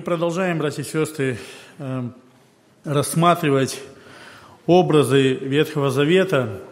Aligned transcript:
Мы 0.00 0.04
продолжаем, 0.04 0.56
братья 0.56 0.80
и 0.80 0.86
сестры, 0.86 1.36
эм, 1.76 2.14
рассматривать 2.84 3.82
образы 4.64 5.34
Ветхого 5.34 5.90
Завета, 5.90 6.62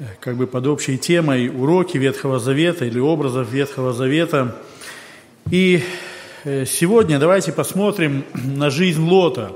э, 0.00 0.04
как 0.18 0.34
бы 0.36 0.48
под 0.48 0.66
общей 0.66 0.98
темой 0.98 1.46
уроки 1.48 1.96
Ветхого 1.96 2.40
Завета 2.40 2.84
или 2.84 2.98
образов 2.98 3.48
Ветхого 3.52 3.92
Завета. 3.92 4.56
И 5.48 5.84
э, 6.42 6.64
сегодня 6.64 7.20
давайте 7.20 7.52
посмотрим 7.52 8.24
на 8.34 8.68
жизнь 8.68 9.08
Лота. 9.08 9.52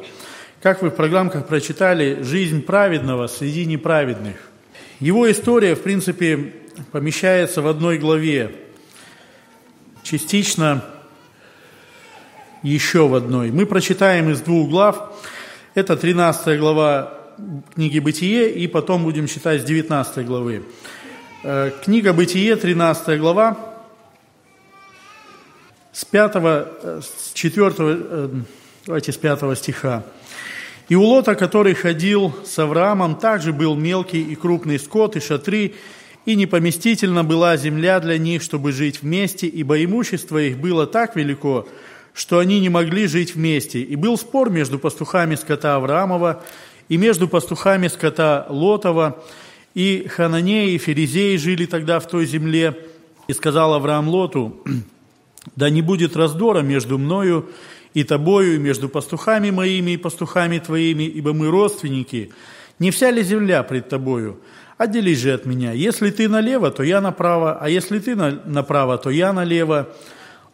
Как 0.62 0.80
вы 0.80 0.90
в 0.90 0.94
программках 0.94 1.48
прочитали, 1.48 2.22
жизнь 2.22 2.62
праведного 2.62 3.26
среди 3.26 3.66
неправедных. 3.66 4.36
Его 5.00 5.28
история, 5.28 5.74
в 5.74 5.82
принципе, 5.82 6.52
помещается 6.92 7.60
в 7.60 7.66
одной 7.66 7.98
главе. 7.98 8.54
Частично 10.04 10.84
еще 12.62 13.06
в 13.08 13.14
одной. 13.14 13.50
Мы 13.50 13.66
прочитаем 13.66 14.30
из 14.30 14.40
двух 14.40 14.68
глав. 14.70 15.12
Это 15.74 15.96
13 15.96 16.58
глава 16.58 17.12
книги 17.74 17.98
«Бытие», 17.98 18.50
и 18.50 18.66
потом 18.66 19.04
будем 19.04 19.26
читать 19.26 19.62
с 19.62 19.64
19 19.64 20.26
главы. 20.26 20.62
Э, 21.42 21.70
книга 21.84 22.12
«Бытие», 22.12 22.56
13 22.56 23.18
глава, 23.18 23.58
с 25.92 26.04
5, 26.04 26.32
э, 26.82 27.00
с 27.02 27.32
4, 27.34 27.74
э, 27.78 28.28
давайте 28.86 29.12
с 29.12 29.16
5 29.16 29.54
стиха. 29.54 30.02
«И 30.88 30.94
у 30.94 31.02
Лота, 31.02 31.34
который 31.34 31.74
ходил 31.74 32.34
с 32.44 32.58
Авраамом, 32.58 33.16
также 33.16 33.52
был 33.52 33.74
мелкий 33.74 34.22
и 34.22 34.34
крупный 34.34 34.78
скот 34.78 35.16
и 35.16 35.20
шатры, 35.20 35.74
и 36.24 36.34
непоместительна 36.34 37.22
была 37.22 37.56
земля 37.56 38.00
для 38.00 38.18
них, 38.18 38.42
чтобы 38.42 38.72
жить 38.72 39.02
вместе, 39.02 39.46
ибо 39.46 39.82
имущество 39.84 40.38
их 40.38 40.58
было 40.58 40.86
так 40.86 41.16
велико, 41.16 41.68
что 42.16 42.38
они 42.38 42.60
не 42.60 42.70
могли 42.70 43.06
жить 43.06 43.34
вместе. 43.34 43.82
И 43.82 43.94
был 43.94 44.16
спор 44.16 44.48
между 44.48 44.78
пастухами 44.78 45.34
скота 45.34 45.76
Авраамова 45.76 46.42
и 46.88 46.96
между 46.96 47.28
пастухами 47.28 47.88
скота 47.88 48.46
Лотова, 48.48 49.22
и 49.74 50.06
Хананеи 50.08 50.72
и 50.72 50.78
Ферезеи 50.78 51.36
жили 51.36 51.66
тогда 51.66 52.00
в 52.00 52.08
той 52.08 52.24
земле. 52.24 52.74
И 53.28 53.34
сказал 53.34 53.74
Авраам 53.74 54.08
Лоту, 54.08 54.64
да 55.56 55.68
не 55.68 55.82
будет 55.82 56.16
раздора 56.16 56.62
между 56.62 56.96
мною 56.96 57.50
и 57.92 58.02
тобою, 58.02 58.54
и 58.54 58.58
между 58.58 58.88
пастухами 58.88 59.50
моими 59.50 59.90
и 59.90 59.96
пастухами 59.98 60.58
твоими, 60.58 61.02
ибо 61.02 61.34
мы 61.34 61.50
родственники. 61.50 62.30
Не 62.78 62.92
вся 62.92 63.10
ли 63.10 63.22
земля 63.22 63.62
пред 63.62 63.90
тобою? 63.90 64.40
Отделись 64.78 65.18
же 65.18 65.34
от 65.34 65.44
меня. 65.44 65.72
Если 65.72 66.10
ты 66.10 66.28
налево, 66.28 66.70
то 66.70 66.82
я 66.82 67.02
направо, 67.02 67.58
а 67.60 67.68
если 67.68 67.98
ты 67.98 68.16
направо, 68.16 68.96
то 68.96 69.10
я 69.10 69.34
налево. 69.34 69.88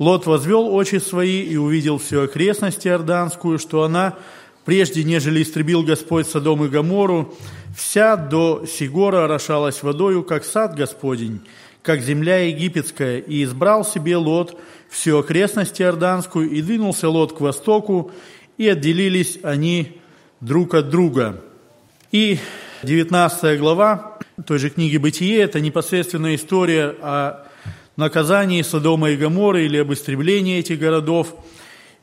Лот 0.02 0.26
возвел 0.26 0.74
очи 0.74 0.96
свои 0.96 1.42
и 1.42 1.56
увидел 1.56 1.98
всю 1.98 2.22
окрестность 2.22 2.88
Иорданскую, 2.88 3.60
что 3.60 3.84
она, 3.84 4.16
прежде 4.64 5.04
нежели 5.04 5.44
истребил 5.44 5.84
Господь 5.84 6.26
Содом 6.26 6.64
и 6.64 6.68
Гомору, 6.68 7.32
вся 7.76 8.16
до 8.16 8.66
Сигора 8.66 9.26
орошалась 9.26 9.84
водою, 9.84 10.24
как 10.24 10.44
сад 10.44 10.74
Господень, 10.74 11.42
как 11.82 12.00
земля 12.00 12.38
египетская, 12.38 13.18
и 13.18 13.44
избрал 13.44 13.84
себе 13.84 14.16
Лот 14.16 14.58
всю 14.90 15.18
окрестность 15.18 15.80
Иорданскую, 15.80 16.50
и 16.50 16.62
двинулся 16.62 17.08
Лот 17.08 17.34
к 17.34 17.40
востоку, 17.40 18.10
и 18.58 18.68
отделились 18.68 19.38
они 19.44 20.00
друг 20.40 20.74
от 20.74 20.90
друга. 20.90 21.44
И 22.10 22.40
19 22.82 23.60
глава 23.60 24.18
той 24.48 24.58
же 24.58 24.68
книги 24.68 24.96
«Бытие»– 24.96 25.38
это 25.42 25.60
непосредственная 25.60 26.34
история 26.34 26.92
о 27.00 27.46
наказании 27.96 28.62
Содома 28.62 29.10
и 29.10 29.16
Гоморы 29.16 29.64
или 29.64 29.76
об 29.78 29.92
истреблении 29.92 30.58
этих 30.58 30.78
городов. 30.78 31.34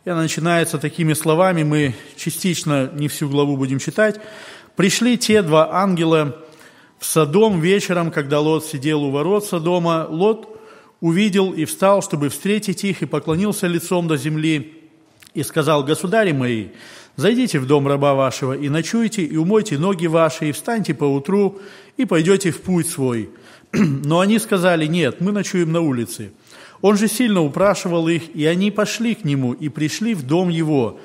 И 0.05 0.09
она 0.09 0.22
начинается 0.22 0.77
такими 0.77 1.13
словами, 1.13 1.63
мы 1.63 1.95
частично 2.16 2.89
не 2.94 3.07
всю 3.07 3.29
главу 3.29 3.57
будем 3.57 3.79
читать. 3.79 4.19
«Пришли 4.75 5.17
те 5.17 5.41
два 5.41 5.73
ангела 5.73 6.38
в 7.00 7.05
Содом 7.05 7.61
вечером, 7.61 8.11
когда 8.11 8.39
Лот 8.39 8.66
сидел 8.66 9.03
у 9.03 9.11
ворот 9.11 9.45
Содома. 9.45 10.07
Лот 10.09 10.59
увидел 11.01 11.53
и 11.53 11.66
встал, 11.66 12.01
чтобы 12.01 12.29
встретить 12.29 12.83
их, 12.83 13.01
и 13.01 13.06
поклонился 13.06 13.67
лицом 13.67 14.07
до 14.07 14.17
земли, 14.17 14.73
и 15.33 15.44
сказал, 15.44 15.83
«Государи 15.83 16.33
мои, 16.33 16.67
зайдите 17.16 17.59
в 17.59 17.67
дом 17.67 17.88
раба 17.88 18.13
вашего, 18.13 18.53
и 18.53 18.67
ночуйте, 18.69 19.23
и 19.23 19.38
умойте 19.38 19.77
ноги 19.77 20.07
ваши, 20.07 20.50
и 20.50 20.51
встаньте 20.51 20.94
поутру, 20.94 21.59
и 21.97 22.06
пойдете 22.06 22.51
в 22.51 22.61
путь 22.61 22.88
свой». 22.88 23.29
Но 23.74 24.19
они 24.19 24.40
сказали, 24.40 24.85
нет, 24.85 25.22
мы 25.22 25.31
ночуем 25.31 25.72
на 25.72 25.81
улице. 25.81 26.31
Он 26.81 26.97
же 26.97 27.07
сильно 27.07 27.41
упрашивал 27.41 28.07
их, 28.07 28.35
и 28.35 28.46
они 28.46 28.72
пошли 28.72 29.16
к 29.16 29.25
нему 29.25 29.53
и 29.53 29.69
пришли 29.69 30.13
в 30.13 30.25
дом 30.25 30.50
его. 30.50 31.00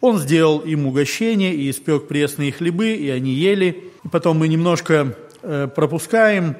Он 0.00 0.18
сделал 0.18 0.60
им 0.60 0.86
угощение 0.86 1.54
и 1.54 1.70
испек 1.70 2.08
пресные 2.08 2.52
хлебы, 2.52 2.92
и 2.92 3.10
они 3.10 3.32
ели. 3.32 3.84
И 4.04 4.08
потом 4.08 4.38
мы 4.38 4.48
немножко 4.48 5.16
э, 5.42 5.68
пропускаем. 5.74 6.56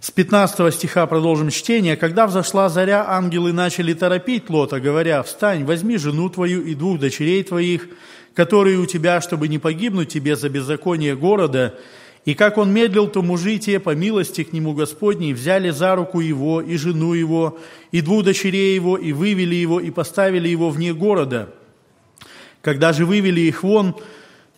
С 0.00 0.10
15 0.10 0.72
стиха 0.72 1.06
продолжим 1.06 1.50
чтение. 1.50 1.96
«Когда 1.96 2.26
взошла 2.26 2.68
заря, 2.68 3.06
ангелы 3.08 3.52
начали 3.52 3.94
торопить 3.94 4.48
Лота, 4.50 4.78
говоря, 4.78 5.22
«Встань, 5.22 5.64
возьми 5.64 5.96
жену 5.96 6.28
твою 6.28 6.62
и 6.62 6.74
двух 6.74 7.00
дочерей 7.00 7.42
твоих, 7.42 7.88
которые 8.34 8.78
у 8.78 8.86
тебя, 8.86 9.20
чтобы 9.22 9.48
не 9.48 9.58
погибнуть 9.58 10.12
тебе 10.12 10.36
за 10.36 10.50
беззаконие 10.50 11.16
города, 11.16 11.74
и 12.26 12.34
как 12.34 12.58
он 12.58 12.72
медлил, 12.72 13.06
то 13.06 13.22
мужи 13.22 13.56
те, 13.58 13.78
по 13.78 13.94
милости 13.94 14.42
к 14.42 14.52
нему 14.52 14.74
Господней, 14.74 15.32
взяли 15.32 15.70
за 15.70 15.94
руку 15.94 16.18
его 16.18 16.60
и 16.60 16.76
жену 16.76 17.14
его, 17.14 17.56
и 17.92 18.00
двух 18.00 18.24
дочерей 18.24 18.74
его, 18.74 18.96
и 18.96 19.12
вывели 19.12 19.54
его, 19.54 19.78
и 19.78 19.90
поставили 19.90 20.48
его 20.48 20.70
вне 20.70 20.92
города. 20.92 21.48
Когда 22.62 22.92
же 22.92 23.06
вывели 23.06 23.42
их 23.42 23.62
вон, 23.62 23.94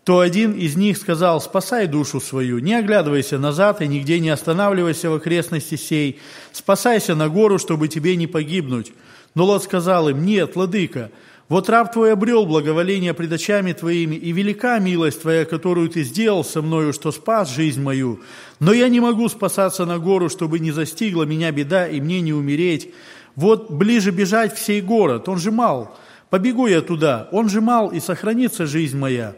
то 0.04 0.20
один 0.20 0.52
из 0.52 0.76
них 0.76 0.96
сказал, 0.96 1.42
«Спасай 1.42 1.86
душу 1.86 2.22
свою, 2.22 2.58
не 2.58 2.72
оглядывайся 2.72 3.38
назад 3.38 3.82
и 3.82 3.86
нигде 3.86 4.18
не 4.18 4.30
останавливайся 4.30 5.10
в 5.10 5.16
окрестности 5.16 5.74
сей, 5.74 6.18
спасайся 6.52 7.14
на 7.14 7.28
гору, 7.28 7.58
чтобы 7.58 7.88
тебе 7.88 8.16
не 8.16 8.26
погибнуть». 8.26 8.92
Но 9.34 9.44
Лот 9.44 9.62
сказал 9.62 10.08
им, 10.08 10.24
«Нет, 10.24 10.56
владыка, 10.56 11.10
вот 11.48 11.70
раб 11.70 11.92
твой 11.92 12.12
обрел 12.12 12.44
благоволение 12.44 13.14
пред 13.14 13.32
очами 13.32 13.72
твоими, 13.72 14.16
и 14.16 14.32
велика 14.32 14.78
милость 14.78 15.22
твоя, 15.22 15.46
которую 15.46 15.88
ты 15.88 16.02
сделал 16.02 16.44
со 16.44 16.60
мною, 16.60 16.92
что 16.92 17.10
спас 17.10 17.50
жизнь 17.50 17.80
мою. 17.80 18.20
Но 18.60 18.74
я 18.74 18.88
не 18.88 19.00
могу 19.00 19.28
спасаться 19.30 19.86
на 19.86 19.98
гору, 19.98 20.28
чтобы 20.28 20.58
не 20.58 20.72
застигла 20.72 21.22
меня 21.24 21.50
беда 21.50 21.88
и 21.88 22.00
мне 22.00 22.20
не 22.20 22.34
умереть. 22.34 22.92
Вот 23.34 23.70
ближе 23.70 24.10
бежать 24.10 24.54
в 24.54 24.58
сей 24.58 24.82
город, 24.82 25.28
он 25.28 25.38
же 25.38 25.50
мал. 25.50 25.96
Побегу 26.28 26.66
я 26.66 26.82
туда, 26.82 27.28
он 27.32 27.48
же 27.48 27.62
мал, 27.62 27.88
и 27.88 28.00
сохранится 28.00 28.66
жизнь 28.66 28.98
моя». 28.98 29.34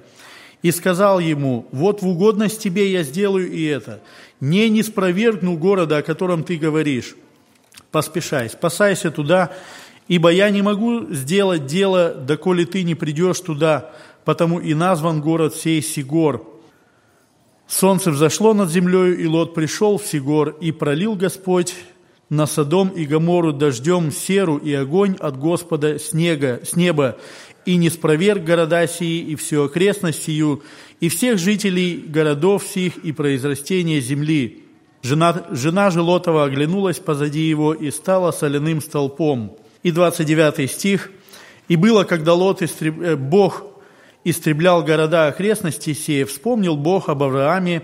И 0.62 0.72
сказал 0.72 1.20
ему, 1.20 1.66
«Вот 1.72 2.02
в 2.02 2.08
угодность 2.08 2.62
тебе 2.62 2.92
я 2.92 3.02
сделаю 3.02 3.50
и 3.50 3.64
это. 3.64 4.02
Не 4.40 4.68
не 4.68 4.82
спровергну 4.82 5.56
города, 5.56 5.98
о 5.98 6.02
котором 6.02 6.44
ты 6.44 6.58
говоришь. 6.58 7.16
Поспешай, 7.90 8.50
спасайся 8.50 9.10
туда, 9.10 9.52
Ибо 10.10 10.30
я 10.32 10.50
не 10.50 10.60
могу 10.60 11.06
сделать 11.12 11.66
дело, 11.66 12.12
доколе 12.12 12.66
ты 12.66 12.82
не 12.82 12.96
придешь 12.96 13.38
туда, 13.38 13.92
потому 14.24 14.58
и 14.58 14.74
назван 14.74 15.20
город 15.20 15.54
сей 15.54 15.80
Сигор. 15.80 16.44
Солнце 17.68 18.10
взошло 18.10 18.52
над 18.52 18.72
землей, 18.72 19.14
и 19.14 19.26
Лот 19.28 19.54
пришел 19.54 19.98
в 19.98 20.04
Сигор, 20.04 20.56
и 20.60 20.72
пролил 20.72 21.14
Господь 21.14 21.76
на 22.28 22.46
Содом 22.46 22.88
и 22.88 23.04
Гомору 23.04 23.52
дождем 23.52 24.10
серу 24.10 24.56
и 24.56 24.72
огонь 24.72 25.14
от 25.20 25.38
Господа 25.38 26.00
снега, 26.00 26.60
с 26.64 26.74
неба, 26.74 27.16
и 27.64 27.76
не 27.76 27.88
спроверг 27.88 28.42
города 28.42 28.88
сии, 28.88 29.20
и 29.20 29.36
всю 29.36 29.62
окрестность 29.62 30.24
сию, 30.24 30.60
и 30.98 31.08
всех 31.08 31.38
жителей 31.38 32.02
городов 32.04 32.64
сих, 32.64 32.96
и 32.96 33.12
произрастения 33.12 34.00
земли. 34.00 34.64
Жена, 35.04 35.46
жена 35.52 35.90
же 35.90 36.00
Лотова 36.00 36.46
оглянулась 36.46 36.98
позади 36.98 37.48
его 37.48 37.72
и 37.72 37.92
стала 37.92 38.32
соляным 38.32 38.80
столпом 38.80 39.56
и 39.82 39.90
29 39.90 40.70
стих. 40.70 41.10
«И 41.68 41.76
было, 41.76 42.04
когда 42.04 42.34
Лот 42.34 42.62
истреб... 42.62 43.00
Э, 43.00 43.16
Бог 43.16 43.64
истреблял 44.24 44.82
города 44.82 45.28
окрестностей 45.28 45.94
сея, 45.94 46.26
вспомнил 46.26 46.76
Бог 46.76 47.08
об 47.08 47.22
Аврааме 47.22 47.82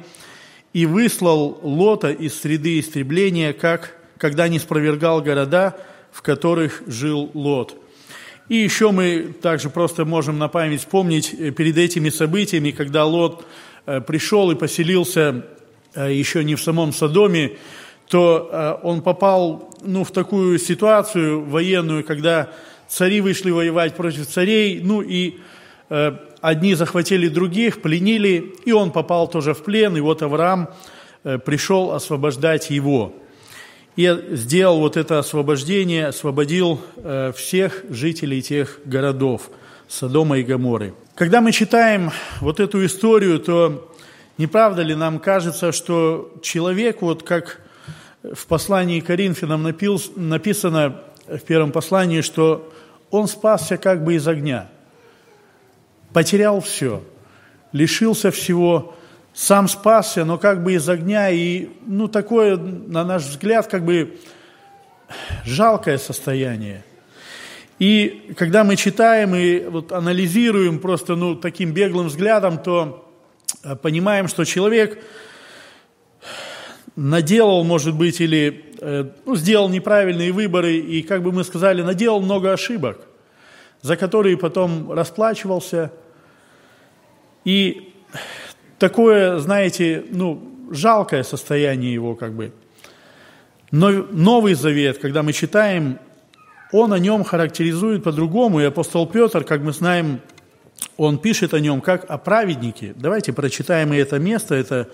и 0.72 0.84
выслал 0.84 1.58
Лота 1.62 2.10
из 2.10 2.38
среды 2.38 2.78
истребления, 2.80 3.52
как 3.52 3.96
когда 4.18 4.48
не 4.48 4.58
спровергал 4.58 5.20
города, 5.22 5.76
в 6.10 6.22
которых 6.22 6.82
жил 6.86 7.30
Лот». 7.34 7.76
И 8.48 8.56
еще 8.56 8.92
мы 8.92 9.34
также 9.42 9.70
просто 9.70 10.04
можем 10.04 10.38
на 10.38 10.48
память 10.48 10.80
вспомнить 10.80 11.34
э, 11.34 11.50
перед 11.50 11.78
этими 11.78 12.10
событиями, 12.10 12.70
когда 12.70 13.04
Лот 13.04 13.44
э, 13.86 14.00
пришел 14.00 14.50
и 14.50 14.54
поселился 14.54 15.46
еще 15.96 16.44
не 16.44 16.56
в 16.56 16.60
самом 16.60 16.92
Содоме, 16.92 17.56
то 18.08 18.48
э, 18.50 18.86
он 18.86 19.02
попал 19.02 19.70
ну, 19.82 20.04
в 20.04 20.10
такую 20.10 20.58
ситуацию 20.58 21.44
военную, 21.44 22.04
когда 22.04 22.50
цари 22.88 23.20
вышли 23.20 23.50
воевать 23.50 23.94
против 23.94 24.26
царей, 24.26 24.80
ну 24.82 25.02
и 25.02 25.38
э, 25.90 26.12
одни 26.40 26.74
захватили 26.74 27.28
других, 27.28 27.82
пленили, 27.82 28.54
и 28.64 28.72
он 28.72 28.92
попал 28.92 29.28
тоже 29.28 29.54
в 29.54 29.62
плен, 29.62 29.96
и 29.96 30.00
вот 30.00 30.22
Авраам 30.22 30.70
э, 31.24 31.38
пришел 31.38 31.92
освобождать 31.92 32.70
его. 32.70 33.14
И 33.96 34.14
сделал 34.32 34.80
вот 34.80 34.98
это 34.98 35.18
освобождение, 35.18 36.08
освободил 36.08 36.82
всех 37.34 37.82
жителей 37.88 38.42
тех 38.42 38.78
городов. 38.84 39.50
Содома 39.88 40.38
и 40.38 40.42
Гаморы. 40.42 40.94
Когда 41.14 41.40
мы 41.40 41.52
читаем 41.52 42.10
вот 42.40 42.60
эту 42.60 42.84
историю, 42.84 43.38
то 43.38 43.90
не 44.36 44.46
правда 44.46 44.82
ли 44.82 44.94
нам 44.94 45.18
кажется, 45.18 45.72
что 45.72 46.34
человек, 46.42 47.02
вот 47.02 47.22
как 47.22 47.60
в 48.34 48.46
послании 48.46 49.00
Коринфянам 49.00 49.62
написано 49.62 51.02
в 51.26 51.40
первом 51.40 51.72
послании, 51.72 52.20
что 52.20 52.72
он 53.10 53.28
спасся 53.28 53.76
как 53.76 54.04
бы 54.04 54.14
из 54.14 54.26
огня, 54.26 54.68
потерял 56.12 56.60
все, 56.60 57.02
лишился 57.72 58.30
всего, 58.30 58.94
сам 59.34 59.68
спасся, 59.68 60.24
но 60.24 60.38
как 60.38 60.62
бы 60.62 60.74
из 60.74 60.88
огня, 60.88 61.30
и, 61.30 61.68
ну, 61.86 62.08
такое, 62.08 62.56
на 62.56 63.04
наш 63.04 63.24
взгляд, 63.24 63.66
как 63.66 63.84
бы 63.84 64.18
жалкое 65.44 65.98
состояние. 65.98 66.84
И 67.78 68.34
когда 68.38 68.64
мы 68.64 68.76
читаем 68.76 69.34
и 69.34 69.60
вот 69.64 69.92
анализируем 69.92 70.78
просто, 70.78 71.16
ну, 71.16 71.34
таким 71.34 71.72
беглым 71.72 72.06
взглядом, 72.06 72.58
то 72.58 73.06
э, 73.62 73.76
понимаем, 73.76 74.28
что 74.28 74.44
человек 74.44 74.98
наделал, 76.96 77.62
может 77.62 77.94
быть, 77.94 78.20
или 78.20 78.64
э, 78.80 79.04
ну, 79.24 79.36
сделал 79.36 79.68
неправильные 79.68 80.32
выборы, 80.32 80.76
и, 80.76 81.02
как 81.02 81.22
бы 81.22 81.30
мы 81.30 81.44
сказали, 81.44 81.82
наделал 81.82 82.20
много 82.20 82.52
ошибок, 82.52 83.00
за 83.82 83.96
которые 83.96 84.36
потом 84.36 84.90
расплачивался. 84.90 85.92
И 87.44 87.92
такое, 88.78 89.38
знаете, 89.38 90.04
ну, 90.10 90.68
жалкое 90.70 91.22
состояние 91.22 91.92
его 91.92 92.14
как 92.14 92.32
бы. 92.32 92.52
Но 93.70 93.90
Новый 93.90 94.54
Завет, 94.54 94.98
когда 94.98 95.22
мы 95.22 95.32
читаем, 95.32 95.98
он 96.72 96.92
о 96.92 96.98
нем 96.98 97.24
характеризует 97.24 98.02
по-другому, 98.02 98.60
и 98.60 98.64
апостол 98.64 99.06
Петр, 99.06 99.44
как 99.44 99.60
мы 99.60 99.72
знаем, 99.72 100.20
он 100.96 101.18
пишет 101.18 101.54
о 101.54 101.60
нем 101.60 101.80
как 101.80 102.04
о 102.08 102.18
праведнике. 102.18 102.94
Давайте 102.96 103.32
прочитаем 103.32 103.92
и 103.92 103.96
это 103.96 104.18
место, 104.18 104.54
это 104.54 104.88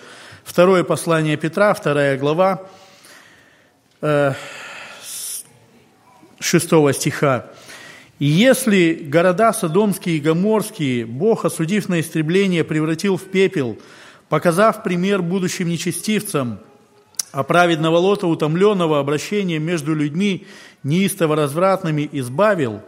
второе 0.45 0.85
послание 0.85 1.37
Петра, 1.37 1.75
вторая 1.75 2.19
глава, 2.19 2.63
6 4.01 4.33
э, 6.41 6.93
стиха. 6.93 7.47
И 8.19 8.27
если 8.27 8.93
города 8.95 9.53
Содомские 9.53 10.17
и 10.17 10.21
Гоморские 10.21 11.07
Бог, 11.07 11.45
осудив 11.45 11.89
на 11.89 12.01
истребление, 12.01 12.65
превратил 12.65 13.17
в 13.17 13.25
пепел, 13.25 13.79
показав 14.29 14.83
пример 14.83 15.23
будущим 15.23 15.69
нечестивцам, 15.69 16.61
а 17.33 17.43
праведного 17.43 17.97
Лота, 17.97 18.27
утомленного 18.27 18.99
обращением 19.01 19.63
между 19.63 19.95
людьми, 19.95 20.47
неистово 20.83 21.35
развратными, 21.35 22.09
избавил, 22.13 22.83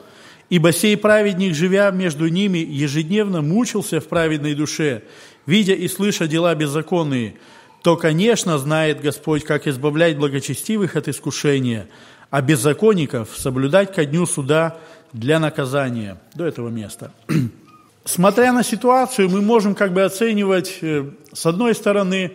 ибо 0.51 0.73
сей 0.73 0.97
праведник, 0.97 1.55
живя 1.55 1.91
между 1.91 2.29
ними, 2.29 2.59
ежедневно 2.59 3.41
мучился 3.41 4.01
в 4.01 4.07
праведной 4.07 4.55
душе, 4.55 5.03
видя 5.47 5.75
и 5.75 5.89
слыша 5.89 6.27
дела 6.27 6.55
беззаконные, 6.55 7.37
то, 7.83 7.97
конечно, 7.97 8.59
знает 8.59 9.01
Господь, 9.01 9.45
как 9.45 9.67
избавлять 9.67 10.17
благочестивых 10.17 10.97
от 10.97 11.09
искушения, 11.09 11.87
а 12.31 12.41
беззаконников 12.41 13.31
соблюдать 13.37 13.95
ко 13.95 14.05
дню 14.05 14.27
суда– 14.27 14.79
для 15.15 15.39
наказания 15.39 16.19
до 16.35 16.45
этого 16.45 16.69
места. 16.69 17.13
Смотря 18.05 18.53
на 18.53 18.63
ситуацию, 18.63 19.31
мы 19.31 19.41
можем 19.41 19.75
как 19.75 19.95
бы 19.95 20.03
оценивать, 20.03 20.79
э, 20.83 21.11
с 21.33 21.47
одной 21.47 21.75
стороны, 21.75 22.33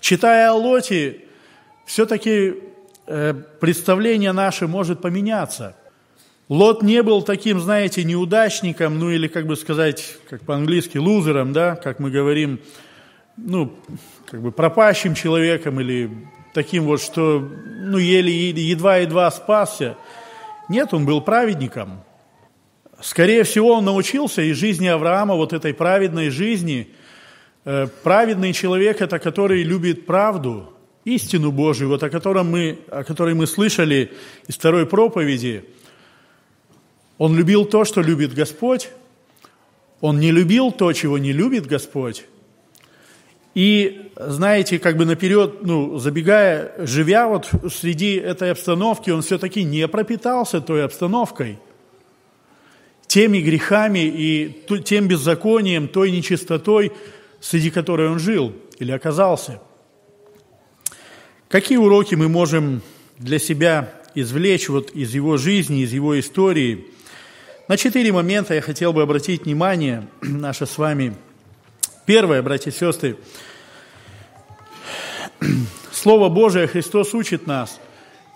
читая 0.00 0.50
о 0.50 0.54
Лоте, 0.54 1.22
все-таки 1.86 2.54
э, 3.06 3.34
представление 3.58 4.32
наше 4.32 4.68
может 4.68 5.00
поменяться. 5.00 5.74
Лот 6.50 6.82
не 6.82 7.04
был 7.04 7.22
таким, 7.22 7.60
знаете, 7.60 8.02
неудачником, 8.02 8.98
ну 8.98 9.08
или, 9.08 9.28
как 9.28 9.46
бы 9.46 9.54
сказать, 9.54 10.16
как 10.28 10.42
по-английски, 10.42 10.98
лузером, 10.98 11.52
да, 11.52 11.76
как 11.76 12.00
мы 12.00 12.10
говорим, 12.10 12.58
ну, 13.36 13.72
как 14.28 14.42
бы 14.42 14.50
пропащим 14.50 15.14
человеком 15.14 15.80
или 15.80 16.10
таким 16.52 16.86
вот, 16.86 17.00
что, 17.00 17.38
ну, 17.38 17.98
еле, 17.98 18.50
едва-едва 18.50 19.30
спасся. 19.30 19.96
Нет, 20.68 20.92
он 20.92 21.06
был 21.06 21.20
праведником. 21.20 22.02
Скорее 23.00 23.44
всего, 23.44 23.74
он 23.74 23.84
научился 23.84 24.42
из 24.42 24.56
жизни 24.56 24.88
Авраама, 24.88 25.36
вот 25.36 25.52
этой 25.52 25.72
праведной 25.72 26.30
жизни. 26.30 26.88
Э, 27.64 27.86
праведный 28.02 28.52
человек– 28.54 29.00
это 29.00 29.20
который 29.20 29.62
любит 29.62 30.04
правду, 30.04 30.72
истину 31.04 31.52
Божию, 31.52 31.90
вот 31.90 32.02
о, 32.02 32.10
котором 32.10 32.50
мы, 32.50 32.80
о 32.90 33.04
которой 33.04 33.34
мы 33.34 33.46
слышали 33.46 34.10
из 34.48 34.56
второй 34.56 34.84
проповеди. 34.84 35.64
Он 37.20 37.36
любил 37.36 37.64
то, 37.64 37.84
что 37.84 38.00
любит 38.00 38.34
Господь. 38.34 38.88
Он 40.00 40.18
не 40.18 40.32
любил 40.32 40.72
то, 40.72 40.92
чего 40.92 41.18
не 41.18 41.32
любит 41.32 41.66
Господь. 41.66 42.24
И, 43.54 44.10
знаете, 44.16 44.80
как 44.80 44.96
бы 44.96 45.04
наперед, 45.04 45.62
ну, 45.62 45.98
забегая, 45.98 46.72
живя 46.78 47.28
вот 47.28 47.48
среди 47.72 48.14
этой 48.14 48.50
обстановки, 48.50 49.10
он 49.10 49.22
все-таки 49.22 49.62
не 49.62 49.86
пропитался 49.86 50.60
той 50.60 50.84
обстановкой– 50.84 51.60
теми 53.10 53.40
грехами 53.40 54.04
и 54.06 54.64
тем 54.84 55.08
беззаконием, 55.08 55.88
той 55.88 56.12
нечистотой, 56.12 56.92
среди 57.40 57.70
которой 57.70 58.08
он 58.08 58.20
жил 58.20 58.52
или 58.78 58.92
оказался. 58.92 59.60
Какие 61.48 61.78
уроки 61.78 62.14
мы 62.14 62.28
можем 62.28 62.82
для 63.18 63.40
себя 63.40 63.92
извлечь 64.14 64.68
вот 64.68 64.92
из 64.92 65.12
его 65.12 65.38
жизни, 65.38 65.82
из 65.82 65.92
его 65.92 66.20
истории? 66.20 66.86
На 67.70 67.76
четыре 67.76 68.10
момента 68.10 68.52
я 68.52 68.62
хотел 68.62 68.92
бы 68.92 69.00
обратить 69.00 69.44
внимание 69.44 70.08
наше 70.22 70.66
с 70.66 70.76
вами. 70.76 71.14
Первое, 72.04 72.42
братья 72.42 72.72
и 72.72 72.74
сестры, 72.74 73.16
Слово 75.92 76.28
Божие 76.30 76.66
Христос 76.66 77.14
учит 77.14 77.46
нас. 77.46 77.78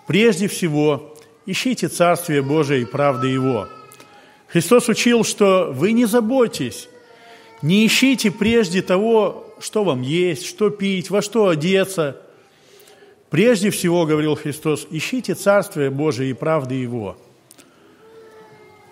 Прежде 0.07 0.47
всего, 0.47 1.17
ищите 1.45 1.89
Царствие 1.89 2.41
Божие 2.41 2.83
и 2.83 2.85
правды 2.85 3.27
Его– 3.27 3.67
Христос 4.47 4.87
учил, 4.87 5.25
что 5.25 5.69
вы 5.73 5.91
не 5.91 6.05
заботьтесь, 6.05 6.87
не 7.61 7.85
ищите 7.85 8.31
прежде 8.31 8.81
того, 8.81 9.53
что 9.59 9.83
вам 9.83 10.01
есть, 10.01 10.45
что 10.45 10.69
пить, 10.69 11.09
во 11.09 11.21
что 11.21 11.49
одеться. 11.49 12.21
Прежде 13.29 13.69
всего, 13.69 14.05
говорил 14.05 14.35
Христос, 14.35 14.87
ищите 14.91 15.33
Царствие 15.33 15.89
Божие 15.89 16.29
и 16.29 16.33
правды 16.33 16.75
Его. 16.75 17.17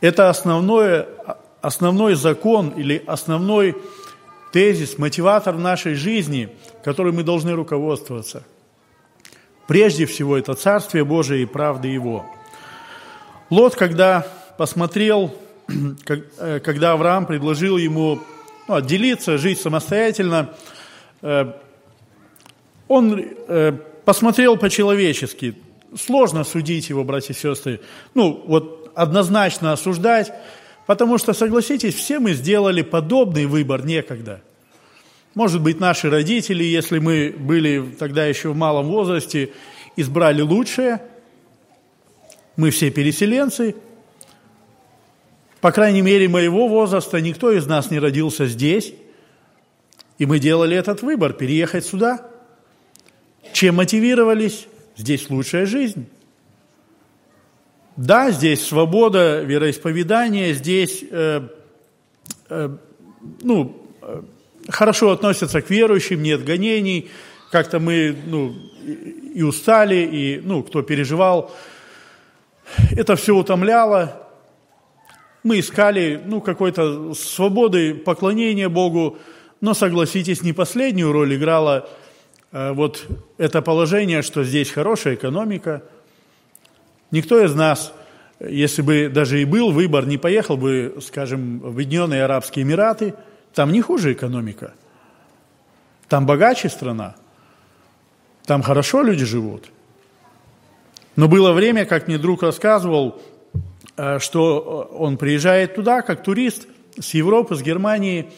Это 0.03 0.29
основное, 0.29 1.07
основной 1.61 2.15
закон 2.15 2.69
или 2.69 3.01
основной 3.07 3.77
тезис, 4.51 4.97
мотиватор 4.97 5.55
нашей 5.55 5.95
жизни, 5.95 6.49
которым 6.83 7.15
мы 7.15 7.23
должны 7.23 7.53
руководствоваться. 7.53 8.43
Прежде 9.65 10.05
всего, 10.05 10.37
это 10.37 10.55
Царствие 10.55 11.05
Божие 11.05 11.43
и 11.43 11.45
правды 11.45 11.87
Его. 11.87 12.25
Лот, 13.49 13.75
когда 13.75 14.27
посмотрел 14.57 15.33
Э, 16.37 16.59
когда 16.59 16.91
Авраам 16.91 17.25
предложил 17.25 17.77
ему 17.77 18.19
ну, 18.67 18.75
отделиться, 18.75 19.37
жить 19.37 19.59
самостоятельно, 19.59 20.53
э, 21.21 21.53
он 22.87 23.19
э, 23.19 23.71
посмотрел 24.05 24.57
по-человечески. 24.57 25.55
Сложно 25.97 26.43
судить 26.43 26.89
его, 26.89 27.03
братья 27.03 27.33
и 27.33 27.37
сестры. 27.37 27.79
Ну, 28.13 28.43
вот 28.45 28.82
однозначно 28.95 29.71
осуждать, 29.73 30.31
потому 30.87 31.17
что, 31.17 31.33
согласитесь, 31.33 31.95
все 31.95 32.19
мы 32.19 32.33
сделали 32.33 32.81
подобный 32.81 33.45
выбор 33.45 33.85
некогда. 33.85 34.41
Может 35.35 35.61
быть, 35.61 35.79
наши 35.79 36.09
родители, 36.09 36.63
если 36.63 36.99
мы 36.99 37.33
были 37.37 37.83
тогда 37.97 38.25
еще 38.25 38.49
в 38.49 38.55
малом 38.55 38.87
возрасте, 38.87 39.51
избрали 39.95 40.41
лучшее. 40.41 41.01
Мы 42.55 42.69
все 42.69 42.91
переселенцы– 42.91 43.75
по 45.63 45.71
крайней 45.71 46.01
мере, 46.01 46.27
моего 46.27 46.67
возраста 46.67 47.21
никто 47.21 47.49
из 47.49 47.65
нас 47.67 47.89
не 47.89 47.97
родился 47.97 48.47
здесь, 48.47 48.93
и 50.17 50.25
мы 50.25 50.39
делали 50.39 50.75
этот 50.75 51.01
выбор– 51.01 51.31
переехать 51.33 51.85
сюда. 51.85 52.29
Чем 53.53 53.75
мотивировались? 53.75 54.67
Здесь 54.97 55.29
лучшая 55.29 55.65
жизнь. 55.65 56.09
Да, 57.95 58.31
здесь 58.31 58.65
свобода 58.65 59.41
вероисповедания, 59.41 60.53
здесь 60.53 61.03
э, 61.11 61.47
э, 62.49 62.69
ну, 63.43 63.87
э, 64.01 64.21
хорошо 64.69 65.11
относятся 65.11 65.61
к 65.61 65.69
верующим, 65.69 66.23
нет 66.23 66.43
гонений. 66.43 67.11
Как-то 67.51 67.79
мы 67.79 68.15
ну, 68.25 68.55
и 69.35 69.43
устали, 69.43 70.09
и 70.11 70.41
ну, 70.43 70.63
кто 70.63 70.81
переживал, 70.81 71.53
это 72.91 73.15
все 73.15 73.35
утомляло. 73.35 74.27
Мы 75.43 75.59
искали 75.59 76.19
ну, 76.25 76.41
какой-то 76.41 77.13
свободы, 77.13 77.93
поклонения 77.93 78.69
Богу, 78.69 79.19
но, 79.61 79.75
согласитесь, 79.75 80.41
не 80.41 80.53
последнюю 80.53 81.11
роль 81.11 81.35
играло 81.35 81.87
э, 82.51 82.71
вот 82.71 83.05
это 83.37 83.61
положение, 83.61 84.23
что 84.23 84.43
здесь 84.43 84.71
хорошая 84.71 85.13
экономика. 85.13 85.83
Никто 87.13 87.41
из 87.41 87.55
нас 87.55 87.93
если 88.49 88.81
бы 88.81 89.09
даже 89.09 89.41
и 89.41 89.45
был 89.45 89.71
выбор, 89.71 90.05
не 90.05 90.17
поехал 90.17 90.57
бы, 90.57 90.97
скажем, 91.01 91.59
в 91.59 91.67
Объединенные 91.67 92.23
Арабские 92.23 92.63
Эмираты, 92.63 93.13
там 93.53 93.71
не 93.71 93.81
хуже 93.81 94.13
экономика. 94.13 94.73
Там 96.09 96.25
богаче 96.25 96.69
страна. 96.69 97.15
Там 98.45 98.61
хорошо 98.61 99.01
люди 99.01 99.23
живут. 99.23 99.69
Но 101.15 101.27
было 101.27 101.53
время, 101.53 101.85
как 101.85 102.07
мне 102.07 102.17
друг 102.17 102.43
рассказывал, 102.43 103.21
э, 103.95 104.19
что 104.19 104.89
он 104.93 105.17
приезжает 105.17 105.75
туда 105.75 106.01
как 106.01 106.23
турист 106.23 106.67
с 106.99 107.13
Европы, 107.13 107.55
с 107.55 107.61
Германии. 107.61 108.31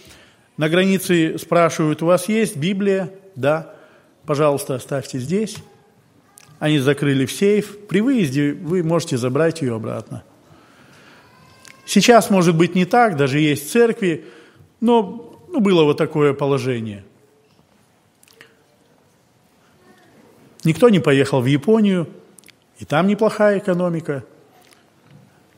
На 0.57 0.69
границе 0.69 1.37
спрашивают, 1.39 2.03
у 2.03 2.05
вас 2.05 2.29
есть 2.29 2.57
Библия? 2.57 3.11
Да. 3.35 3.73
Пожалуйста, 4.25 4.75
оставьте 4.75 5.19
здесь. 5.19 5.55
Они 6.59 6.79
закрыли 6.79 7.25
в 7.25 7.31
сейф. 7.31 7.87
При 7.87 8.01
выезде 8.01 8.53
вы 8.53 8.83
можете 8.83 9.17
забрать 9.17 9.61
ее 9.61 9.75
обратно. 9.75 10.23
Сейчас, 11.85 12.29
может 12.29 12.55
быть, 12.55 12.75
не 12.75 12.85
так, 12.85 13.15
даже 13.15 13.39
есть 13.39 13.71
церкви, 13.71 14.25
но 14.81 15.39
ну, 15.49 15.59
было 15.59 15.83
вот 15.83 15.97
такое 15.97 16.33
положение. 16.33 17.05
Никто 20.63 20.89
не 20.89 20.99
поехал 20.99 21.41
в 21.41 21.45
Японию, 21.45 22.09
и 22.79 22.85
там 22.85 23.07
неплохая 23.07 23.59
экономика. 23.59 24.25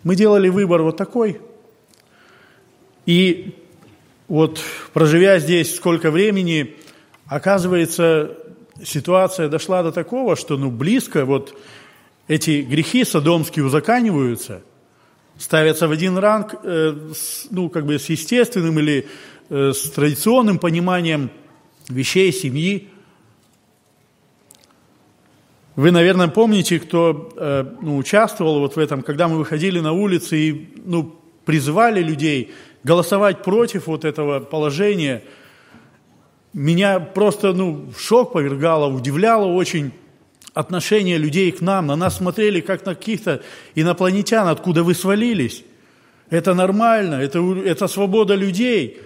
Мы 0.04 0.16
делали 0.16 0.50
выбор 0.50 0.82
вот 0.82 0.98
такой. 0.98 1.42
И 3.06 3.56
вот 4.28 4.60
проживя 4.94 5.40
здесь 5.40 5.74
сколько 5.74 6.12
времени, 6.12 6.76
оказывается, 7.26 8.38
ситуация 8.84 9.50
дошла 9.50 9.84
до 9.84 9.92
такого, 9.92 10.36
что 10.36 10.58
ну, 10.58 10.72
близко 10.72 11.26
вот 11.26 11.58
эти 12.28 12.62
грехи 12.62 13.04
содомские 13.04 13.66
узаканиваются, 13.66 14.62
ставятся 15.38 15.88
в 15.88 15.92
один 15.92 16.18
ранг 16.18 16.56
э, 16.64 17.12
с, 17.14 17.48
ну, 17.52 17.70
как 17.70 17.86
бы 17.86 18.00
с 18.00 18.10
естественным 18.10 18.80
или 18.80 19.08
э, 19.50 19.72
с 19.74 19.90
традиционным 19.92 20.60
пониманием 20.60 21.30
вещей 21.90 22.32
семьи. 22.32 22.90
Вы, 25.76 25.92
наверное, 25.92 26.28
помните, 26.28 26.80
кто 26.80 27.32
э, 27.36 27.66
ну, 27.82 27.98
участвовал 27.98 28.60
вот 28.60 28.76
в 28.76 28.80
этом, 28.80 29.04
когда 29.04 29.28
мы 29.28 29.38
выходили 29.38 29.80
на 29.80 29.94
улицы 29.94 30.38
и 30.38 30.74
ну, 30.86 31.16
призывали 31.46 32.02
людей 32.02 32.52
голосовать 32.84 33.44
против 33.44 33.88
вот 33.88 34.06
этого 34.06 34.40
положения. 34.40 35.24
Меня 36.54 37.00
просто 37.00 37.54
ну, 37.54 37.90
в 37.96 38.00
шок 38.00 38.34
повергало, 38.34 38.92
удивляло 38.92 39.46
очень 39.46 39.92
отношение 40.54 41.18
людей 41.18 41.52
к 41.52 41.62
нам. 41.62 41.88
На 41.88 41.96
нас 41.96 42.18
смотрели 42.18 42.62
как 42.62 42.86
на 42.86 42.96
каких-то 42.96 43.42
инопланетян, 43.76 44.48
откуда 44.48 44.84
вы 44.84 44.96
свалились. 44.96 45.64
Это 46.30 46.54
нормально, 46.54 47.16
это, 47.16 47.40
это 47.64 47.88
свобода 47.88 48.36
людей 48.36 49.00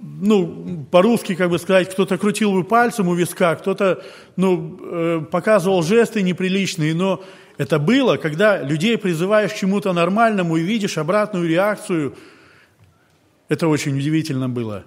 ну, 0.00 0.86
по-русски, 0.90 1.34
как 1.34 1.50
бы 1.50 1.58
сказать, 1.58 1.90
кто-то 1.90 2.18
крутил 2.18 2.52
бы 2.52 2.64
пальцем 2.64 3.08
у 3.08 3.14
виска, 3.14 3.56
кто-то, 3.56 4.02
ну, 4.36 4.78
э, 4.80 5.20
показывал 5.30 5.82
жесты 5.82 6.22
неприличные, 6.22 6.94
но 6.94 7.22
это 7.56 7.78
было, 7.78 8.16
когда 8.16 8.62
людей 8.62 8.96
призываешь 8.96 9.52
к 9.52 9.56
чему-то 9.56 9.92
нормальному 9.92 10.56
и 10.56 10.62
видишь 10.62 10.98
обратную 10.98 11.48
реакцию. 11.48 12.14
Это 13.48 13.66
очень 13.66 13.96
удивительно 13.96 14.48
было. 14.48 14.84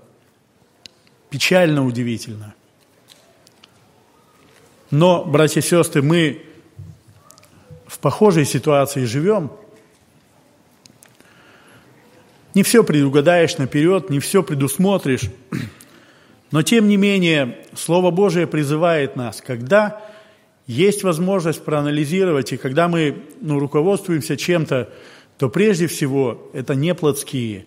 Печально 1.31 1.83
удивительно. 1.83 2.53
Но, 4.91 5.25
братья 5.25 5.61
и 5.61 5.63
сестры, 5.63 6.03
мы 6.03 6.45
в 7.87 7.97
похожей 7.97 8.45
ситуации 8.45 9.05
живем– 9.05 9.51
не 12.53 12.63
все 12.63 12.83
предугадаешь 12.83 13.57
наперед, 13.57 14.09
не 14.09 14.19
все 14.19 14.43
предусмотришь. 14.43 15.29
Но 16.51 16.63
тем 16.63 16.89
не 16.89 16.97
менее, 16.97 17.59
Слово 17.75 18.11
Божие 18.11 18.45
призывает 18.45 19.15
нас, 19.15 19.41
когда 19.41 20.01
есть 20.67 21.03
возможность 21.03 21.63
проанализировать, 21.63 22.51
и 22.51 22.57
когда 22.57 22.87
мы 22.89 23.23
ну, 23.39 23.57
руководствуемся 23.57 24.35
чем-то, 24.35 24.89
то 25.37 25.49
прежде 25.49 25.87
всего 25.87 26.49
это 26.53 26.75
не 26.75 26.93
плотские, 26.93 27.65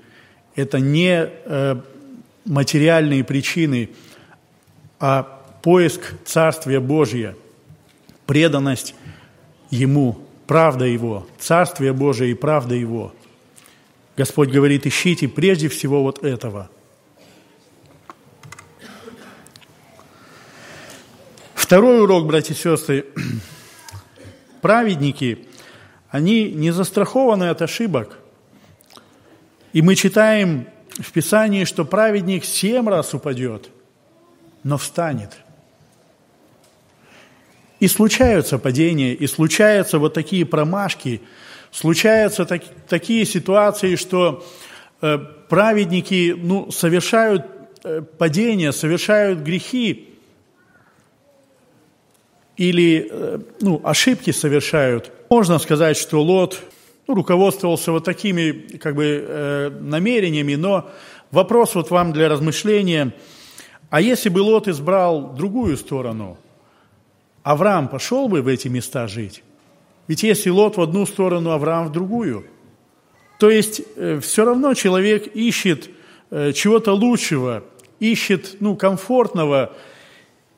это 0.54 0.78
не 0.80 1.28
э, 1.28 1.76
материальные 2.44 3.24
причины, 3.24 3.90
а 5.00 5.22
поиск 5.62 6.14
Царствия 6.24 6.80
Божия, 6.80 7.36
преданность 8.26 8.94
Ему, 9.70 10.18
правда 10.46 10.84
Его, 10.84 11.26
Царствие 11.38 11.92
Божие 11.92 12.32
и 12.32 12.34
правда 12.34 12.74
Его– 12.74 13.12
Господь 14.16 14.50
говорит, 14.50 14.86
ищите 14.86 15.26
прежде 15.26 15.68
всего 15.68 16.02
вот 16.02 16.22
этого. 16.22 16.70
Второй 21.54 22.02
урок, 22.02 22.26
братья 22.26 22.54
и 22.54 22.56
сестры. 22.56 23.06
Праведники, 24.60 25.48
они 26.10 26.50
не 26.52 26.70
застрахованы 26.70 27.44
от 27.44 27.62
ошибок. 27.62 28.18
И 29.72 29.82
мы 29.82 29.96
читаем 29.96 30.68
в 30.98 31.12
Писании, 31.12 31.64
что 31.64 31.84
праведник 31.84 32.44
семь 32.44 32.88
раз 32.88 33.14
упадет, 33.14 33.70
но 34.62 34.78
встанет. 34.78 35.36
И 37.80 37.88
случаются 37.88 38.58
падения, 38.58 39.12
и 39.12 39.26
случаются 39.26 39.98
вот 39.98 40.14
такие 40.14 40.44
промашки– 40.46 41.20
Случаются 41.74 42.44
так, 42.44 42.62
такие 42.88 43.24
ситуации, 43.24 43.96
что 43.96 44.46
э, 45.02 45.18
праведники 45.48 46.32
ну, 46.38 46.70
совершают 46.70 47.44
э, 47.82 48.00
падения, 48.00 48.70
совершают 48.70 49.40
грехи 49.40 50.10
или 52.56 53.08
э, 53.10 53.40
ну, 53.60 53.80
ошибки 53.82 54.30
совершают. 54.30 55.10
Можно 55.30 55.58
сказать, 55.58 55.96
что 55.96 56.22
Лот 56.22 56.60
ну, 57.06 57.14
руководствовался 57.14 57.92
вот 57.92 58.04
такими 58.04 58.52
как 58.78 58.94
бы, 58.94 59.24
э, 59.26 59.70
намерениями, 59.80 60.54
но 60.54 60.90
вопрос 61.30 61.74
вот 61.74 61.90
вам 61.90 62.12
для 62.12 62.28
размышления. 62.28 63.14
А 63.90 64.00
если 64.00 64.28
бы 64.28 64.38
Лот 64.40 64.68
избрал 64.68 65.34
другую 65.34 65.76
сторону, 65.76 66.38
Авраам 67.42 67.88
пошел 67.88 68.28
бы 68.28 68.42
в 68.42 68.48
эти 68.48 68.68
места 68.68 69.06
жить? 69.06 69.42
Ведь 70.08 70.22
если 70.22 70.50
Лот 70.50 70.76
в 70.76 70.80
одну 70.80 71.06
сторону, 71.06 71.50
Авраам 71.50 71.88
в 71.88 71.92
другую. 71.92 72.46
То 73.38 73.50
есть 73.50 73.82
э, 73.96 74.20
все 74.20 74.44
равно 74.44 74.74
человек 74.74 75.26
ищет 75.28 75.90
э, 76.30 76.52
чего-то 76.52 76.92
лучшего, 76.92 77.64
ищет 78.00 78.56
ну, 78.60 78.76
комфортного. 78.76 79.72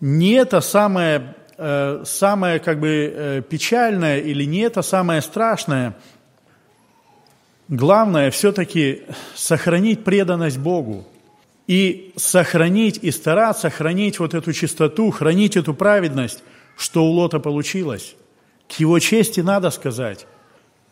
Не 0.01 0.35
это 0.35 0.61
самое, 0.61 1.35
э, 1.59 2.03
самое 2.05 2.59
как 2.61 2.81
бы 2.81 3.45
печальное 3.49 4.21
или 4.21 4.45
не 4.45 4.61
это 4.61 4.83
самое 4.83 5.23
страшное. 5.23 5.97
Главное 7.69 8.31
все-таки 8.31 9.03
сохранить 9.35 10.05
преданность 10.05 10.59
Богу. 10.59 11.05
И 11.67 12.13
сохранить, 12.15 12.99
и 13.03 13.11
стараться 13.11 13.71
хранить 13.71 14.21
вот 14.21 14.35
эту 14.35 14.53
чистоту, 14.53 15.11
хранить 15.11 15.57
эту 15.57 15.75
праведность, 15.75 16.45
что 16.77 17.05
у 17.05 17.11
Лота 17.11 17.41
получилось. 17.41 18.15
К 18.69 18.75
его 18.75 19.01
чести 19.01 19.41
надо 19.41 19.71
сказать. 19.71 20.27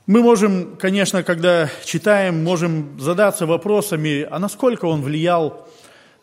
Мы 0.07 0.21
можем, 0.21 0.76
конечно, 0.76 1.23
когда 1.23 1.71
читаем, 1.85 2.43
можем 2.43 2.99
задаться 2.99 3.47
вопросами, 3.47 4.26
а 4.28 4.40
насколько 4.40 4.87
он 4.87 5.00
влиял 5.00 5.69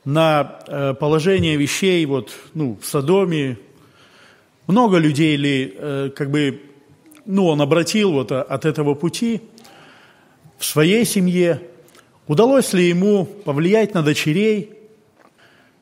на 0.04 0.60
э, 0.68 0.94
положение 0.96 1.56
вещей 1.56 2.06
вот, 2.06 2.32
ну, 2.54 2.78
в 2.82 2.86
Содоме. 2.86 3.58
Много 4.68 4.98
людей 4.98 5.38
ли, 5.38 5.74
э, 5.78 6.10
как 6.14 6.30
бы, 6.30 6.62
ну, 7.26 7.48
он 7.48 7.62
обратил 7.62 8.12
вот 8.12 8.34
от 8.34 8.66
этого 8.66 8.96
пути 8.96 9.42
в 10.62 10.66
своей 10.66 11.06
семье. 11.06 11.60
Удалось 12.28 12.72
ли 12.74 12.88
ему 12.88 13.26
повлиять 13.26 13.96
на 13.96 14.04
дочерей? 14.04 14.74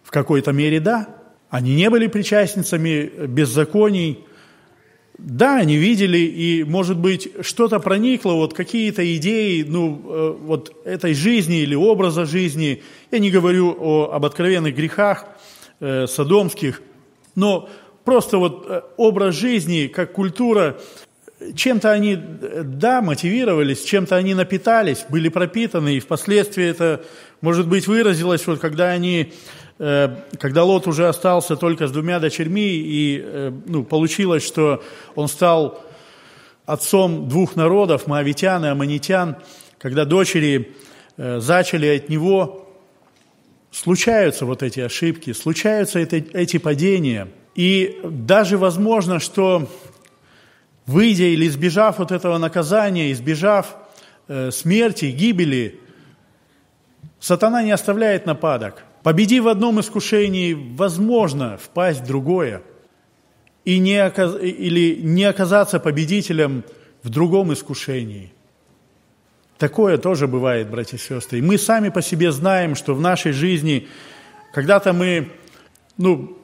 В 0.04 0.10
какой-то 0.10 0.54
мере 0.54 0.80
да. 0.80 1.10
Они 1.50 1.76
не 1.76 1.90
были 1.90 2.08
причастницами 2.08 3.28
беззаконий, 3.28 4.20
да, 5.18 5.58
они 5.58 5.76
видели, 5.76 6.20
и, 6.20 6.64
может 6.64 6.98
быть, 6.98 7.30
что-то 7.42 7.80
проникло, 7.80 8.34
вот 8.34 8.54
какие-то 8.54 9.04
идеи, 9.18 9.66
ну, 9.68 10.02
э, 10.06 10.36
вот 10.40 10.74
этой 10.86 11.14
жизни 11.14 11.60
или 11.60 11.76
образа 11.76 12.26
жизни. 12.26 12.82
Я 13.12 13.20
не 13.20 13.32
говорю 13.32 13.76
о, 13.78 14.12
об 14.14 14.26
откровенных 14.26 14.74
грехах 14.74 15.26
э, 15.82 16.08
содомских, 16.08 16.82
но 17.36 17.68
просто 18.06 18.38
вот 18.38 18.66
э, 18.70 18.82
образ 18.96 19.36
жизни, 19.36 19.88
как 19.88 20.14
культура, 20.14 20.80
чем-то 21.56 21.92
они, 21.92 22.16
да, 22.18 23.02
мотивировались, 23.02 23.84
чем-то 23.84 24.16
они 24.16 24.34
напитались, 24.34 25.06
были 25.10 25.30
пропитаны, 25.30 25.96
и 25.96 26.00
впоследствии 26.00 26.66
это, 26.66 27.02
может 27.42 27.68
быть, 27.68 27.88
выразилось, 27.88 28.46
вот 28.46 28.60
когда 28.60 28.90
они 28.90 29.34
Э, 29.80 30.14
когда 30.38 30.66
Лот 30.66 30.88
уже 30.88 31.08
остался 31.08 31.56
только 31.56 31.88
с 31.88 31.92
двумя 31.92 32.20
дочерьми, 32.20 32.68
и 32.68 33.22
э, 33.24 33.52
ну, 33.66 33.86
получилось, 33.86 34.46
что 34.46 34.84
он 35.16 35.30
стал 35.30 35.82
отцом 36.66 37.30
двух 37.30 37.56
народов, 37.56 38.06
моавитян 38.06 38.66
и 38.66 38.68
аммонитян, 38.68 39.38
когда 39.78 40.04
дочери 40.04 40.76
э, 41.16 41.40
зачали 41.40 41.88
от 41.88 42.10
него, 42.10 42.68
случаются 43.72 44.46
вот 44.46 44.64
эти 44.64 44.82
ошибки, 44.82 45.32
случаются 45.32 46.00
это, 46.00 46.18
эти 46.18 46.58
падения. 46.58 47.30
И 47.56 48.02
даже 48.04 48.58
возможно, 48.58 49.20
что 49.20 49.70
выйдя 50.90 51.26
или 51.26 51.48
избежав 51.48 52.00
вот 52.00 52.12
этого 52.12 52.38
наказания, 52.40 53.12
избежав 53.12 53.78
э, 54.28 54.50
смерти, 54.52 55.06
гибели, 55.06 55.80
сатана 57.20 57.62
не 57.62 57.72
оставляет 57.72 58.26
нападок. 58.26 58.84
Победи 59.04 59.40
в 59.40 59.48
одном 59.48 59.80
искушении, 59.80 60.54
возможно 60.54 61.58
впасть 61.58 62.02
в 62.02 62.08
другое. 62.08 62.64
И 63.66 63.78
не, 63.78 64.00
или 64.42 65.00
не 65.02 65.26
оказаться 65.26 65.80
победителем 65.80 66.64
в 67.04 67.10
другом 67.10 67.54
искушении. 67.54 68.34
Такое 69.60 69.98
тоже 69.98 70.28
бывает, 70.28 70.70
братья 70.70 70.98
и 70.98 71.00
сестры. 71.00 71.38
И 71.38 71.42
мы 71.42 71.58
сами 71.60 71.90
по 71.90 72.02
себе 72.02 72.32
знаем, 72.32 72.76
что 72.76 72.96
в 72.96 73.02
нашей 73.02 73.32
жизни 73.32 73.88
когда-то 74.54 74.94
мы 74.94 75.30
ну, 75.98 76.36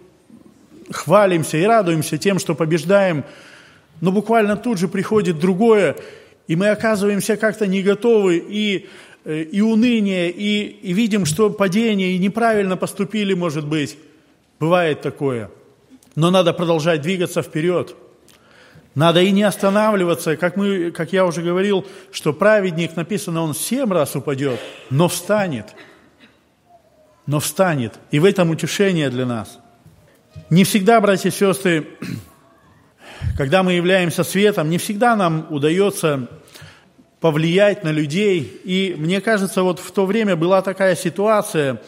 хвалимся 0.91 1.57
и 1.57 1.63
радуемся 1.63 2.17
тем, 2.19 2.37
что 2.37 2.53
побеждаем, 2.53 3.23
но 4.01 4.11
буквально 4.11 4.57
тут 4.57 4.77
же 4.77 4.87
приходит 4.87 5.39
другое, 5.39 5.95
и 6.47 6.55
мы 6.55 6.69
оказываемся 6.69 7.37
как-то 7.37 7.67
не 7.67 7.81
готовы, 7.81 8.37
и, 8.37 8.87
э, 9.23 9.41
и 9.43 9.61
уныние, 9.61 10.29
и, 10.31 10.63
и 10.63 10.93
видим, 10.93 11.25
что 11.25 11.49
падение, 11.49 12.11
и 12.11 12.19
неправильно 12.19 12.77
поступили, 12.77 13.33
может 13.33 13.65
быть. 13.65 13.97
Бывает 14.59 15.01
такое. 15.01 15.49
Но 16.15 16.31
надо 16.31 16.53
продолжать 16.53 17.01
двигаться 17.01 17.41
вперед. 17.41 17.95
Надо 18.95 19.21
и 19.21 19.31
не 19.31 19.43
останавливаться, 19.43 20.37
как, 20.37 20.55
мы, 20.55 20.91
как 20.91 21.11
я 21.11 21.25
уже 21.25 21.41
говорил, 21.41 21.85
что 22.13 22.31
праведник, 22.31 22.95
написано, 22.95 23.41
он 23.41 23.53
семь 23.53 23.91
раз 23.91 24.15
упадет, 24.15 24.59
но 24.89 25.09
встанет. 25.09 25.75
Но 27.25 27.41
встанет. 27.41 27.95
И 28.11 28.19
в 28.19 28.25
этом 28.25 28.51
утешение 28.51 29.09
для 29.09 29.25
нас. 29.25 29.59
Не 30.49 30.63
всегда, 30.63 31.01
братья 31.01 31.29
и 31.29 31.31
сестры, 31.31 31.87
когда 33.38 33.63
мы 33.63 33.74
являемся 33.74 34.24
светом, 34.24 34.69
не 34.69 34.77
всегда 34.77 35.15
нам 35.15 35.48
удается 35.50 36.27
повлиять 37.19 37.84
на 37.84 37.89
людей. 37.89 38.62
И 38.63 38.95
мне 38.98 39.22
кажется, 39.22 39.63
вот 39.63 39.79
в 39.79 39.91
то 39.91 40.05
время 40.05 40.36
была 40.36 40.62
такая 40.62 40.95
ситуация, 40.95 41.81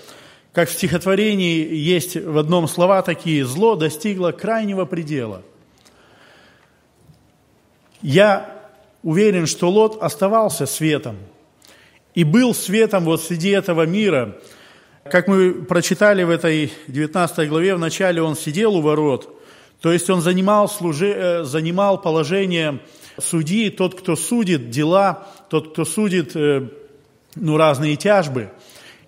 как 0.53 0.69
в 0.69 0.73
стихотворении 0.73 1.73
есть 1.73 2.15
в 2.15 2.37
одном 2.37 2.67
слова 2.67 3.01
такие 3.01 3.45
«зло 3.45 3.75
достигло 3.75 4.31
крайнего 4.31 4.85
предела». 4.85 5.43
Я 8.01 8.53
уверен, 9.03 9.47
что 9.47 9.69
Лот 9.69 10.01
оставался 10.01 10.65
светом 10.65 11.17
и 12.13 12.23
был 12.23 12.53
светом 12.53 13.05
вот 13.05 13.21
среди 13.21 13.49
этого 13.49 13.85
мира. 13.85 14.37
Как 15.03 15.27
мы 15.27 15.53
прочитали 15.53 16.23
в 16.23 16.29
этой 16.29 16.71
19 16.87 17.49
главе, 17.49 17.75
в 17.75 17.79
начале 17.79 18.21
он 18.21 18.35
сидел 18.35 18.75
у 18.75 18.81
ворот– 18.81 19.33
то 19.81 19.91
есть 19.91 20.09
он 20.09 20.21
занимал, 20.21 20.67
служи, 20.67 21.13
э, 21.13 21.43
занимал 21.43 22.01
положение 22.01 22.79
судьи, 23.19 23.69
тот, 23.69 23.99
кто 23.99 24.15
судит 24.15 24.69
дела, 24.69 25.27
тот, 25.49 25.71
кто 25.71 25.85
судит 25.85 26.35
э, 26.35 26.67
ну, 27.35 27.57
разные 27.57 27.95
тяжбы. 27.95 28.49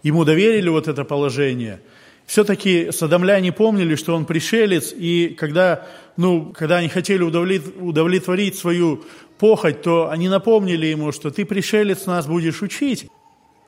Ему 0.04 0.24
доверили 0.26 0.70
вот 0.70 0.88
это 0.88 1.04
положение. 1.04 1.82
Все-таки 2.26 2.91
садомляне 2.91 3.52
помнили, 3.52 3.96
что 3.96 4.15
он 4.15 4.26
пришелец, 4.26 4.93
и 4.96 5.36
когда, 5.38 5.88
ну, 6.15 6.54
когда 6.56 6.78
они 6.78 6.88
хотели 6.88 7.24
удовлетворить 7.24 8.56
свою 8.56 9.04
похоть, 9.39 9.82
то 9.82 10.10
они 10.10 10.30
напомнили 10.30 10.86
ему, 10.86 11.12
что 11.12 11.32
ты 11.32 11.43
пришелец, 11.43 12.06
нас 12.06 12.28
будешь 12.28 12.62
учить. 12.62 13.08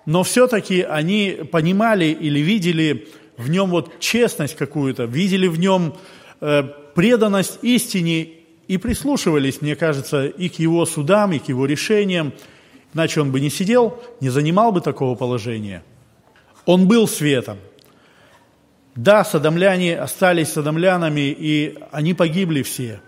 Но 0.06 0.22
все-таки 0.22 0.82
они 0.82 1.40
понимали 1.52 2.06
или 2.06 2.40
видели 2.40 3.08
в 3.38 3.50
нем 3.50 3.72
вот 3.72 4.00
честность 4.00 4.56
какую-то, 4.56 5.06
видели 5.06 5.48
в 5.48 5.58
нем 5.58 5.96
преданность 6.42 7.60
истине 7.62 8.30
и 8.68 8.78
прислушивались, 8.78 9.62
мне 9.62 9.76
кажется, 9.76 10.26
и 10.26 10.50
к 10.50 10.56
его 10.56 10.86
судам, 10.86 11.34
и 11.34 11.40
к 11.40 11.50
его 11.50 11.66
решениям. 11.66 12.34
Иначе 12.94 13.22
он 13.22 13.32
бы 13.32 13.40
не 13.40 13.50
сидел, 13.50 14.02
не 14.20 14.30
занимал 14.30 14.72
бы 14.72 14.82
такого 14.82 15.16
положения. 15.16 15.84
Он 16.66 16.88
был 16.88 17.08
светом. 17.08 17.58
Да, 18.96 19.24
садомляне 19.24 19.98
остались 19.98 20.50
садомлянами, 20.50 21.36
и 21.38 21.78
они 21.92 22.14
погибли 22.14 22.62
все. 22.62 23.02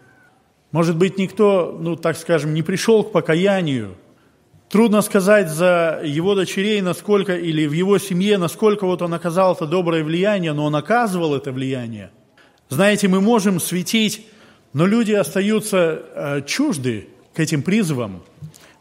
Может 0.72 0.98
быть, 0.98 1.18
никто, 1.18 1.78
ну, 1.80 1.96
так 1.96 2.18
скажем, 2.18 2.54
не 2.54 2.62
пришел 2.62 3.04
к 3.04 3.12
покаянию. 3.12 3.96
Трудно 4.70 5.02
сказать 5.02 5.50
за 5.50 6.02
его 6.04 6.36
дочерей, 6.36 6.82
насколько, 6.82 7.36
или 7.36 7.68
в 7.68 7.74
его 7.74 7.98
семье, 7.98 8.38
насколько 8.38 8.86
вот 8.86 9.02
он 9.02 9.14
оказал 9.14 9.54
это 9.54 9.68
доброе 9.68 10.04
влияние, 10.04 10.54
но 10.54 10.66
он 10.66 10.76
оказывал 10.76 11.36
это 11.36 11.52
влияние– 11.52 12.12
знаете, 12.70 13.08
мы 13.08 13.22
можем 13.22 13.60
светить, 13.60 14.26
но 14.74 14.86
люди 14.86 15.12
остаются 15.12 16.02
э, 16.16 16.42
чужды 16.46 17.08
к 17.34 17.40
этим 17.40 17.62
призывам. 17.62 18.24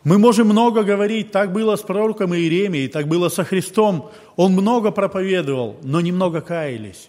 Мы 0.04 0.18
можем 0.18 0.48
много 0.48 0.82
говорить, 0.82 1.30
так 1.30 1.52
было 1.52 1.76
с 1.76 1.82
пророком 1.82 2.34
Иеремией, 2.34 2.88
так 2.88 3.06
было 3.06 3.28
со 3.28 3.44
Христом. 3.44 4.10
Он 4.36 4.52
много 4.52 4.90
проповедовал, 4.90 5.76
но 5.82 6.00
немного 6.00 6.40
каялись. 6.40 7.08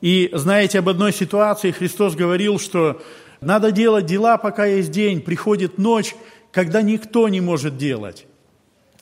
И 0.00 0.30
знаете, 0.32 0.80
об 0.80 0.88
одной 0.88 1.12
ситуации 1.12 1.70
Христос 1.70 2.14
говорил, 2.14 2.58
что 2.58 3.00
надо 3.40 3.72
делать 3.72 4.06
дела, 4.06 4.36
пока 4.36 4.66
есть 4.66 4.90
день, 4.90 5.20
приходит 5.20 5.78
ночь, 5.78 6.14
когда 6.52 6.82
никто 6.82 7.28
не 7.28 7.40
может 7.40 7.76
делать. 7.76 8.26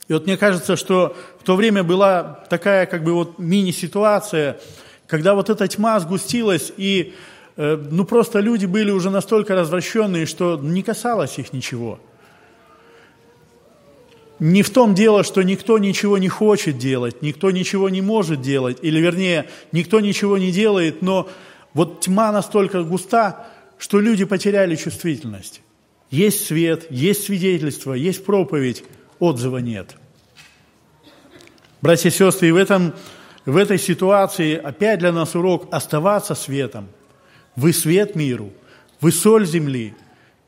И 0.08 0.12
вот 0.12 0.26
мне 0.26 0.36
кажется, 0.36 0.76
что 0.76 1.16
в 1.40 1.42
то 1.42 1.56
время 1.56 1.82
была 1.82 2.44
такая 2.48 2.86
как 2.86 3.02
бы 3.02 3.12
вот 3.12 3.38
мини-ситуация– 3.38 4.58
когда 5.06 5.34
вот 5.34 5.50
эта 5.50 5.68
тьма 5.68 5.98
сгустилась, 6.00 6.72
и 6.76 7.14
э, 7.56 7.76
ну 7.90 8.04
просто 8.04 8.40
люди 8.40 8.66
были 8.66 8.90
уже 8.90 9.10
настолько 9.10 9.54
развращенные, 9.54 10.26
что 10.26 10.58
не 10.60 10.82
касалось 10.82 11.38
их 11.38 11.52
ничего. 11.52 12.00
Не 14.38 14.62
в 14.62 14.70
том 14.70 14.94
дело, 14.94 15.24
что 15.24 15.42
никто 15.42 15.78
ничего 15.78 16.18
не 16.18 16.28
хочет 16.28 16.76
делать, 16.76 17.22
никто 17.22 17.50
ничего 17.50 17.88
не 17.88 18.02
может 18.02 18.42
делать, 18.42 18.78
или 18.82 19.00
вернее, 19.00 19.48
никто 19.72 20.00
ничего 20.00 20.36
не 20.36 20.52
делает, 20.52 21.00
но 21.00 21.28
вот 21.72 22.00
тьма 22.00 22.32
настолько 22.32 22.82
густа, 22.82 23.46
что 23.78 24.00
люди 24.00 24.24
потеряли 24.24 24.76
чувствительность. 24.76 25.62
Есть 26.10 26.46
свет, 26.46 26.86
есть 26.90 27.24
свидетельство, 27.24 27.94
есть 27.94 28.24
проповедь, 28.24 28.84
отзыва 29.18 29.58
нет. 29.58 29.96
Братья 31.80 32.08
и 32.10 32.12
сестры, 32.12 32.48
и 32.48 32.52
в 32.52 32.56
этом 32.56 32.94
в 33.46 33.56
этой 33.56 33.78
ситуации 33.78 34.56
опять 34.56 34.98
для 34.98 35.12
нас 35.12 35.36
урок 35.36 35.68
оставаться 35.72 36.34
светом. 36.34 36.88
Вы 37.54 37.72
свет 37.72 38.16
миру, 38.16 38.52
вы 39.00 39.12
соль 39.12 39.46
земли. 39.46 39.94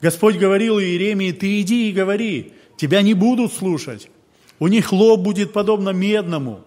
Господь 0.01 0.37
говорил 0.37 0.79
Иеремии, 0.81 1.31
ты 1.31 1.61
иди 1.61 1.89
и 1.89 1.93
говори, 1.93 2.53
тебя 2.77 3.03
не 3.03 3.15
будут 3.15 3.53
слушать. 3.53 4.11
У 4.59 4.67
них 4.67 4.93
лоб 4.93 5.21
будет 5.21 5.53
подобно 5.53 5.91
медному. 5.91 6.65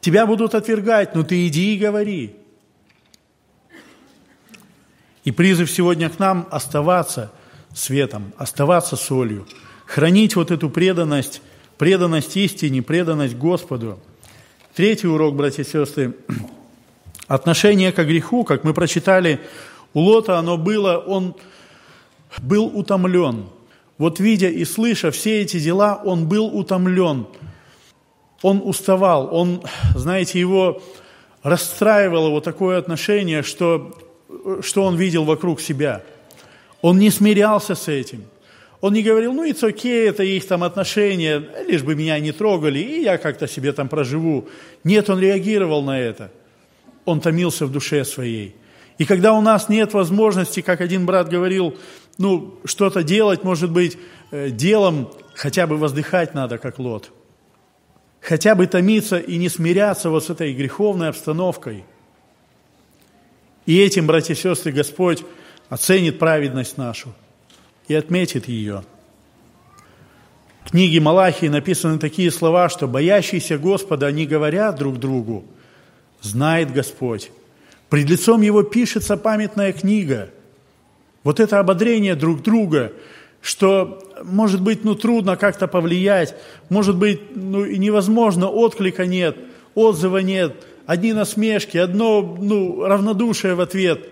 Тебя 0.00 0.26
будут 0.26 0.54
отвергать, 0.54 1.14
но 1.14 1.24
ты 1.24 1.46
иди 1.46 1.74
и 1.74 1.78
говори. 1.78 2.34
И 5.24 5.30
призыв 5.30 5.70
сегодня 5.70 6.08
к 6.08 6.18
нам 6.18 6.48
оставаться 6.50 7.32
светом, 7.74 8.32
оставаться 8.38 8.96
солью, 8.96 9.46
хранить 9.84 10.36
вот 10.36 10.50
эту 10.50 10.70
преданность, 10.70 11.42
преданность 11.76 12.34
истине, 12.38 12.80
преданность 12.80 13.36
Господу– 13.36 14.00
Третий 14.76 15.06
урок, 15.06 15.34
братья 15.34 15.62
и 15.62 15.66
сестры. 15.66 16.14
Отношение 17.28 17.92
к 17.92 18.04
греху, 18.04 18.44
как 18.44 18.62
мы 18.62 18.74
прочитали, 18.74 19.40
у 19.94 20.00
Лота 20.00 20.38
оно 20.38 20.58
было, 20.58 20.98
он 20.98 21.34
был 22.42 22.66
утомлен. 22.66 23.46
Вот 23.96 24.20
видя 24.20 24.50
и 24.50 24.66
слыша 24.66 25.10
все 25.12 25.40
эти 25.40 25.58
дела, 25.58 25.98
он 26.04 26.28
был 26.28 26.54
утомлен. 26.54 27.26
Он 28.42 28.60
уставал, 28.62 29.34
он, 29.34 29.62
знаете, 29.94 30.38
его 30.38 30.82
расстраивало 31.42 32.28
вот 32.28 32.44
такое 32.44 32.76
отношение, 32.76 33.42
что, 33.42 33.98
что 34.60 34.82
он 34.82 34.96
видел 34.96 35.24
вокруг 35.24 35.62
себя. 35.62 36.02
Он 36.82 36.98
не 36.98 37.08
смирялся 37.08 37.74
с 37.74 37.88
этим– 37.88 38.24
он 38.86 38.92
не 38.92 39.02
говорил, 39.02 39.32
ну, 39.32 39.44
it's 39.44 39.62
okay, 39.62 40.08
это 40.08 40.22
их 40.22 40.46
там 40.46 40.62
отношения, 40.62 41.42
лишь 41.66 41.82
бы 41.82 41.96
меня 41.96 42.20
не 42.20 42.30
трогали, 42.30 42.78
и 42.78 43.02
я 43.02 43.18
как-то 43.18 43.48
себе 43.48 43.72
там 43.72 43.88
проживу. 43.88 44.48
Нет, 44.84 45.10
он 45.10 45.18
реагировал 45.18 45.82
на 45.82 45.98
это. 45.98 46.30
Он 47.04 47.20
томился 47.20 47.66
в 47.66 47.72
душе 47.72 48.04
своей. 48.04 48.54
И 48.98 49.04
когда 49.04 49.32
у 49.32 49.40
нас 49.40 49.68
нет 49.68 49.92
возможности, 49.92 50.60
как 50.60 50.80
один 50.80 51.04
брат 51.04 51.28
говорил, 51.28 51.76
ну, 52.16 52.60
что-то 52.64 53.02
делать, 53.02 53.42
может 53.42 53.72
быть, 53.72 53.98
э, 54.30 54.50
делом 54.50 55.10
хотя 55.34 55.66
бы 55.66 55.76
воздыхать 55.76 56.32
надо, 56.32 56.58
как 56.58 56.78
Лот. 56.78 57.10
Хотя 58.20 58.54
бы 58.54 58.68
томиться 58.68 59.18
и 59.18 59.36
не 59.36 59.48
смиряться 59.48 60.10
вот 60.10 60.24
с 60.24 60.30
этой 60.30 60.54
греховной 60.54 61.08
обстановкой. 61.08 61.84
И 63.66 63.80
этим, 63.80 64.06
братья 64.06 64.34
и 64.34 64.36
сестры, 64.36 64.70
Господь 64.70 65.24
оценит 65.70 66.20
праведность 66.20 66.78
нашу– 66.78 67.12
и 67.88 67.94
отметит 67.94 68.48
ее. 68.48 68.84
В 70.64 70.70
книге 70.70 71.00
Малахии 71.00 71.46
написаны 71.46 71.98
такие 71.98 72.30
слова, 72.32 72.68
что 72.68 72.88
боящиеся 72.88 73.56
Господа, 73.56 74.06
они 74.06 74.26
говорят 74.26 74.76
друг 74.76 74.98
другу, 74.98 75.44
знает 76.20 76.72
Господь. 76.72 77.30
Пред 77.88 78.10
лицом 78.10 78.40
Его 78.40 78.64
пишется 78.64 79.16
памятная 79.16 79.72
книга. 79.72 80.30
Вот 81.22 81.38
это 81.38 81.60
ободрение 81.60 82.16
друг 82.16 82.42
друга, 82.42 82.92
что, 83.40 84.02
может 84.24 84.60
быть, 84.60 84.82
ну, 84.82 84.96
трудно 84.96 85.36
как-то 85.36 85.68
повлиять, 85.68 86.34
может 86.68 86.96
быть, 86.96 87.20
ну, 87.36 87.64
и 87.64 87.78
невозможно, 87.78 88.48
отклика 88.48 89.06
нет, 89.06 89.36
отзыва 89.76 90.18
нет, 90.18 90.56
одни 90.84 91.12
насмешки, 91.12 91.78
одно, 91.78 92.22
ну, 92.40 92.84
равнодушие 92.84 93.54
в 93.54 93.60
ответ. 93.60 94.08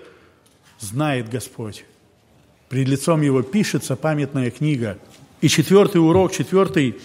Знает 0.78 1.28
Господь. 1.28 1.84
Пред 2.68 2.88
лицом 2.88 3.20
Его 3.20 3.42
пишется 3.42 3.94
памятная 3.94 4.50
книга. 4.50 4.98
И 5.40 5.48
четвертый 5.48 5.98
урок, 5.98 6.32
четвертый 6.32 6.96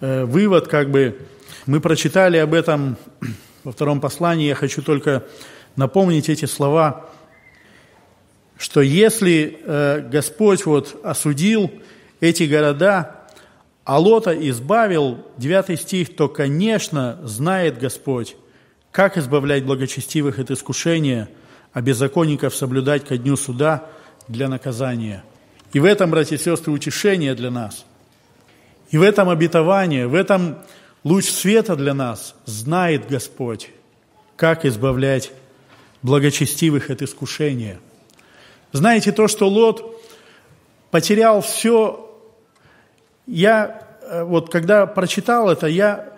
э, 0.00 0.24
вывод, 0.24 0.68
как 0.68 0.90
бы, 0.90 1.18
мы 1.66 1.80
прочитали 1.80 2.36
об 2.36 2.52
этом 2.52 2.96
во 3.64 3.72
втором 3.72 4.00
послании, 4.00 4.48
я 4.48 4.54
хочу 4.54 4.82
только 4.82 5.24
напомнить 5.76 6.28
эти 6.28 6.44
слова, 6.44 7.08
что 8.58 8.82
если 8.82 9.58
э, 9.64 10.08
Господь 10.10 10.66
вот 10.66 11.00
осудил 11.02 11.70
эти 12.20 12.42
города, 12.42 13.26
а 13.84 13.98
Лота 13.98 14.32
избавил, 14.50 15.24
9 15.38 15.80
стих, 15.80 16.14
то, 16.16 16.28
конечно, 16.28 17.18
знает 17.22 17.78
Господь, 17.78 18.36
как 18.90 19.16
избавлять 19.16 19.64
благочестивых 19.64 20.38
от 20.38 20.50
искушения, 20.50 21.30
а 21.72 21.80
беззаконников 21.80 22.54
соблюдать 22.54 23.06
ко 23.06 23.16
дню 23.16 23.36
суда 23.36 23.86
для 24.28 24.48
наказания. 24.48 25.24
И 25.72 25.80
в 25.80 25.84
этом, 25.84 26.10
братья 26.10 26.36
и 26.36 26.38
сестры, 26.38 26.72
утешение 26.72 27.34
для 27.34 27.50
нас. 27.50 27.84
И 28.90 28.98
в 28.98 29.02
этом 29.02 29.28
обетование, 29.28 30.06
в 30.06 30.14
этом 30.14 30.58
луч 31.04 31.26
света 31.26 31.76
для 31.76 31.94
нас 31.94 32.34
знает 32.46 33.08
Господь, 33.08 33.70
как 34.36 34.64
избавлять 34.64 35.32
благочестивых 36.02 36.90
от 36.90 37.02
искушения. 37.02 37.80
Знаете, 38.72 39.12
то, 39.12 39.28
что 39.28 39.48
Лот 39.48 40.02
потерял 40.90 41.40
все, 41.42 42.08
я 43.26 43.82
э, 44.02 44.22
вот 44.24 44.50
когда 44.50 44.86
прочитал 44.86 45.50
это, 45.50 45.66
я 45.66 46.12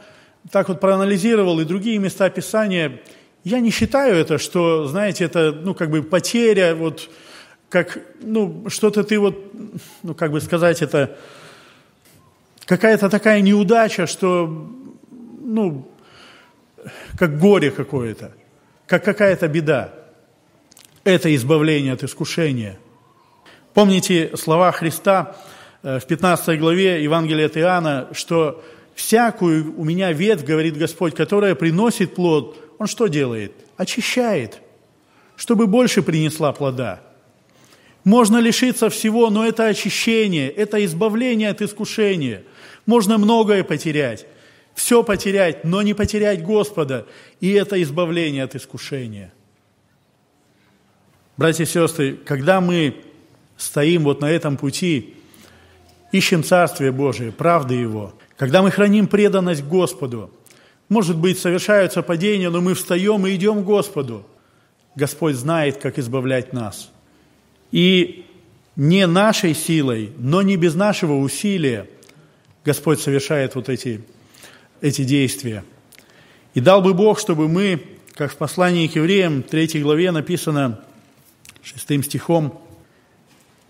так 0.51 0.69
вот 0.69 0.81
проанализировал 0.81 1.61
и 1.61 1.65
другие 1.65 1.99
места 1.99 2.29
Писания, 2.31 3.01
я 3.45 3.61
не 3.61 3.71
считаю 3.71 4.17
это, 4.17 4.39
что, 4.39 4.87
знаете, 4.87 5.25
это, 5.25 5.53
ну, 5.53 5.75
как 5.75 5.91
бы 5.91 6.03
потеря, 6.03 6.75
вот, 6.75 7.09
как, 7.71 7.99
ну, 8.21 8.69
что-то 8.69 9.05
ты 9.05 9.19
вот, 9.19 9.53
ну, 10.03 10.15
как 10.15 10.33
бы 10.33 10.41
сказать, 10.41 10.83
это 10.83 11.17
какая-то 12.67 13.09
такая 13.09 13.41
неудача, 13.41 14.07
что, 14.07 14.69
ну, 15.41 15.89
как 17.17 17.39
горе 17.39 17.71
какое-то, 17.71 18.33
как 18.87 19.05
какая-то 19.05 19.47
беда. 19.47 19.95
Это 21.05 21.35
избавление 21.35 21.93
от 21.93 22.03
искушения. 22.03 22.79
Помните 23.73 24.33
слова 24.37 24.73
Христа 24.73 25.37
э, 25.83 26.01
в 26.01 26.07
15 26.07 26.59
главе 26.59 27.03
Евангелия 27.03 27.47
от 27.47 27.57
Иоанна, 27.57 28.09
что 28.13 28.65
«всякую 28.97 29.79
у 29.79 29.85
меня 29.85 30.13
ветвь, 30.13 30.45
говорит 30.45 30.77
Господь, 30.77 31.15
которая 31.15 31.55
приносит 31.55 32.17
плод, 32.17 32.59
Он 32.79 32.89
что 32.89 33.07
делает? 33.07 33.53
Очищает, 33.77 34.59
чтобы 35.37 35.69
больше 35.69 36.03
принесла 36.03 36.53
плода». 36.53 37.01
Можно 38.05 38.39
лишиться 38.39 38.89
всего, 38.89 39.31
но 39.31 39.47
это 39.47 39.67
очищение, 39.67 40.49
это 40.51 40.83
избавление 40.85 41.51
от 41.51 41.61
искушения. 41.61 42.45
Можно 42.87 43.19
многое 43.19 43.63
потерять, 43.63 44.27
все 44.75 45.03
потерять, 45.03 45.65
но 45.65 45.83
не 45.83 45.93
потерять 45.93 46.43
Господа. 46.43 47.07
И 47.41 47.51
это 47.51 47.81
избавление 47.83 48.45
от 48.45 48.55
искушения. 48.55 49.33
Братья 51.37 51.65
и 51.65 51.67
сестры, 51.67 52.19
когда 52.25 52.61
мы 52.61 52.97
стоим 53.57 54.05
вот 54.05 54.21
на 54.21 54.31
этом 54.31 54.57
пути, 54.57 55.15
ищем 56.13 56.43
Царствие 56.43 56.93
Божие, 56.93 57.33
правды 57.33 57.75
Его, 57.75 58.15
когда 58.37 58.63
мы 58.63 58.71
храним 58.71 59.07
преданность 59.07 59.65
Господу, 59.65 60.31
может 60.89 61.17
быть, 61.17 61.39
совершаются 61.39 62.03
падения, 62.03 62.51
но 62.51 62.61
мы 62.61 62.75
встаем 62.75 63.27
и 63.27 63.35
идем 63.35 63.63
к 63.63 63.67
Господу. 63.67 64.27
Господь 64.97 65.37
знает, 65.37 65.77
как 65.77 65.99
избавлять 65.99 66.53
нас. 66.53 66.91
И 67.73 68.27
не 68.77 69.07
нашей 69.07 69.55
силой, 69.55 70.13
но 70.19 70.43
не 70.43 70.57
без 70.57 70.75
нашего 70.75 71.15
усилия 71.15 71.89
Господь 72.65 73.01
совершает 73.01 73.55
вот 73.55 73.69
эти 73.69 74.03
эти 74.81 75.05
действия. 75.05 75.65
И 76.55 76.61
дал 76.61 76.83
бы 76.83 76.95
Бог, 76.95 77.21
чтобы 77.21 77.49
мы, 77.49 77.83
как 78.15 78.33
в 78.33 78.37
послании 78.37 78.89
к 78.89 78.97
евреям, 78.97 79.43
3 79.43 79.81
главе 79.83 80.11
написано 80.11 80.81
6 81.63 82.05
стихом, 82.05 82.61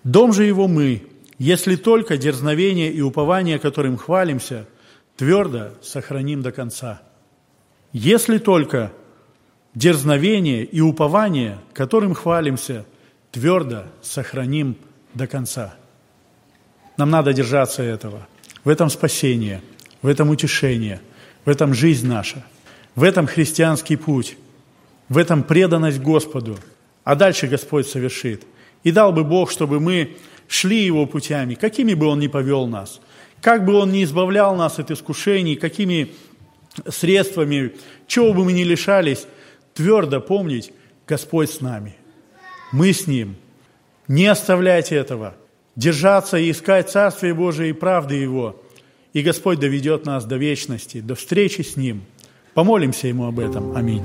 «Дом 0.05 0.33
же 0.33 0.45
его 0.45 0.69
мы, 0.69 1.03
если 1.39 1.77
только 1.77 2.17
дерзновение 2.17 2.93
и 2.93 3.01
упование, 3.01 3.59
которым 3.59 3.97
хвалимся, 3.97 4.67
твердо 5.17 5.73
сохраним 5.83 6.43
до 6.43 6.53
конца». 6.53 7.03
Если 7.93 8.39
только 8.39 8.93
дерзновение 9.75 10.65
и 10.65 10.81
упование, 10.81 11.59
которым 11.73 12.15
хвалимся, 12.15 12.87
твердо 13.31 13.85
сохраним 14.03 14.77
до 15.15 15.27
конца. 15.27 15.75
Нам 16.97 17.11
надо 17.11 17.33
держаться 17.33 17.83
этого. 17.83 18.27
В 18.65 18.69
этом 18.69 18.91
спасение– 18.91 19.63
в 20.03 20.07
этом 20.07 20.31
утешение, 20.31 21.01
в 21.45 21.49
этом 21.49 21.75
жизнь 21.75 22.07
наша, 22.07 22.45
в 22.95 23.03
этом 23.03 23.27
христианский 23.27 23.97
путь, 23.97 24.37
в 25.09 25.19
этом 25.19 25.43
преданность 25.43 26.01
Господу. 26.01 26.59
А 27.05 27.15
дальше 27.15 27.47
Господь 27.47 27.87
совершит. 27.87 28.45
И 28.83 28.93
дал 28.93 29.13
бы 29.13 29.25
Бог, 29.25 29.51
чтобы 29.51 29.81
мы 29.81 30.17
шли 30.49 30.85
Его 30.85 31.07
путями, 31.07 31.55
какими 31.55 31.95
бы 31.95 32.07
Он 32.07 32.19
ни 32.19 32.29
повел 32.29 32.67
нас, 32.67 33.01
как 33.41 33.65
бы 33.65 33.75
Он 33.75 33.93
ни 33.93 34.05
избавлял 34.05 34.55
нас 34.55 34.79
от 34.79 34.91
искушений, 34.91 35.57
какими 35.57 36.13
средствами, 36.89 37.73
чего 38.07 38.33
бы 38.33 38.45
мы 38.45 38.53
ни 38.53 38.63
лишались, 38.63 39.27
твердо 39.75 40.21
помнить, 40.21 40.73
Господь 41.07 41.51
с 41.51 41.61
нами. 41.61 41.97
Мы 42.73 42.93
с 42.93 43.07
Ним. 43.07 43.37
Не 44.09 44.27
оставлять 44.27 44.93
этого. 44.93 45.35
Держаться 45.77 46.37
и 46.37 46.51
искать 46.51 46.91
Царствие 46.91 47.35
Божие 47.35 47.71
и 47.71 47.75
правды 47.75 48.17
Его– 48.17 48.57
и 49.13 49.23
Господь 49.23 49.59
доведет 49.59 50.07
нас 50.07 50.25
до 50.25 50.37
вечности, 50.37 51.01
до 51.01 51.17
встречи 51.17 51.63
с 51.63 51.75
Ним. 51.77 52.03
Помолимся 52.55 53.09
Ему 53.09 53.27
об 53.27 53.41
этом. 53.41 53.77
Аминь. 53.77 54.05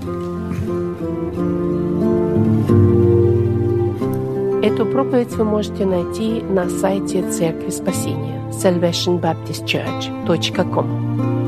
Эту 4.63 4.87
проповедь 4.87 5.33
вы 5.33 5.43
можете 5.43 5.85
найти 5.85 6.41
на 6.41 6.67
сайте 6.69 7.29
Церкви 7.31 7.69
Спасения 7.69 8.41
salvationbaptistchurch.com. 8.51 11.44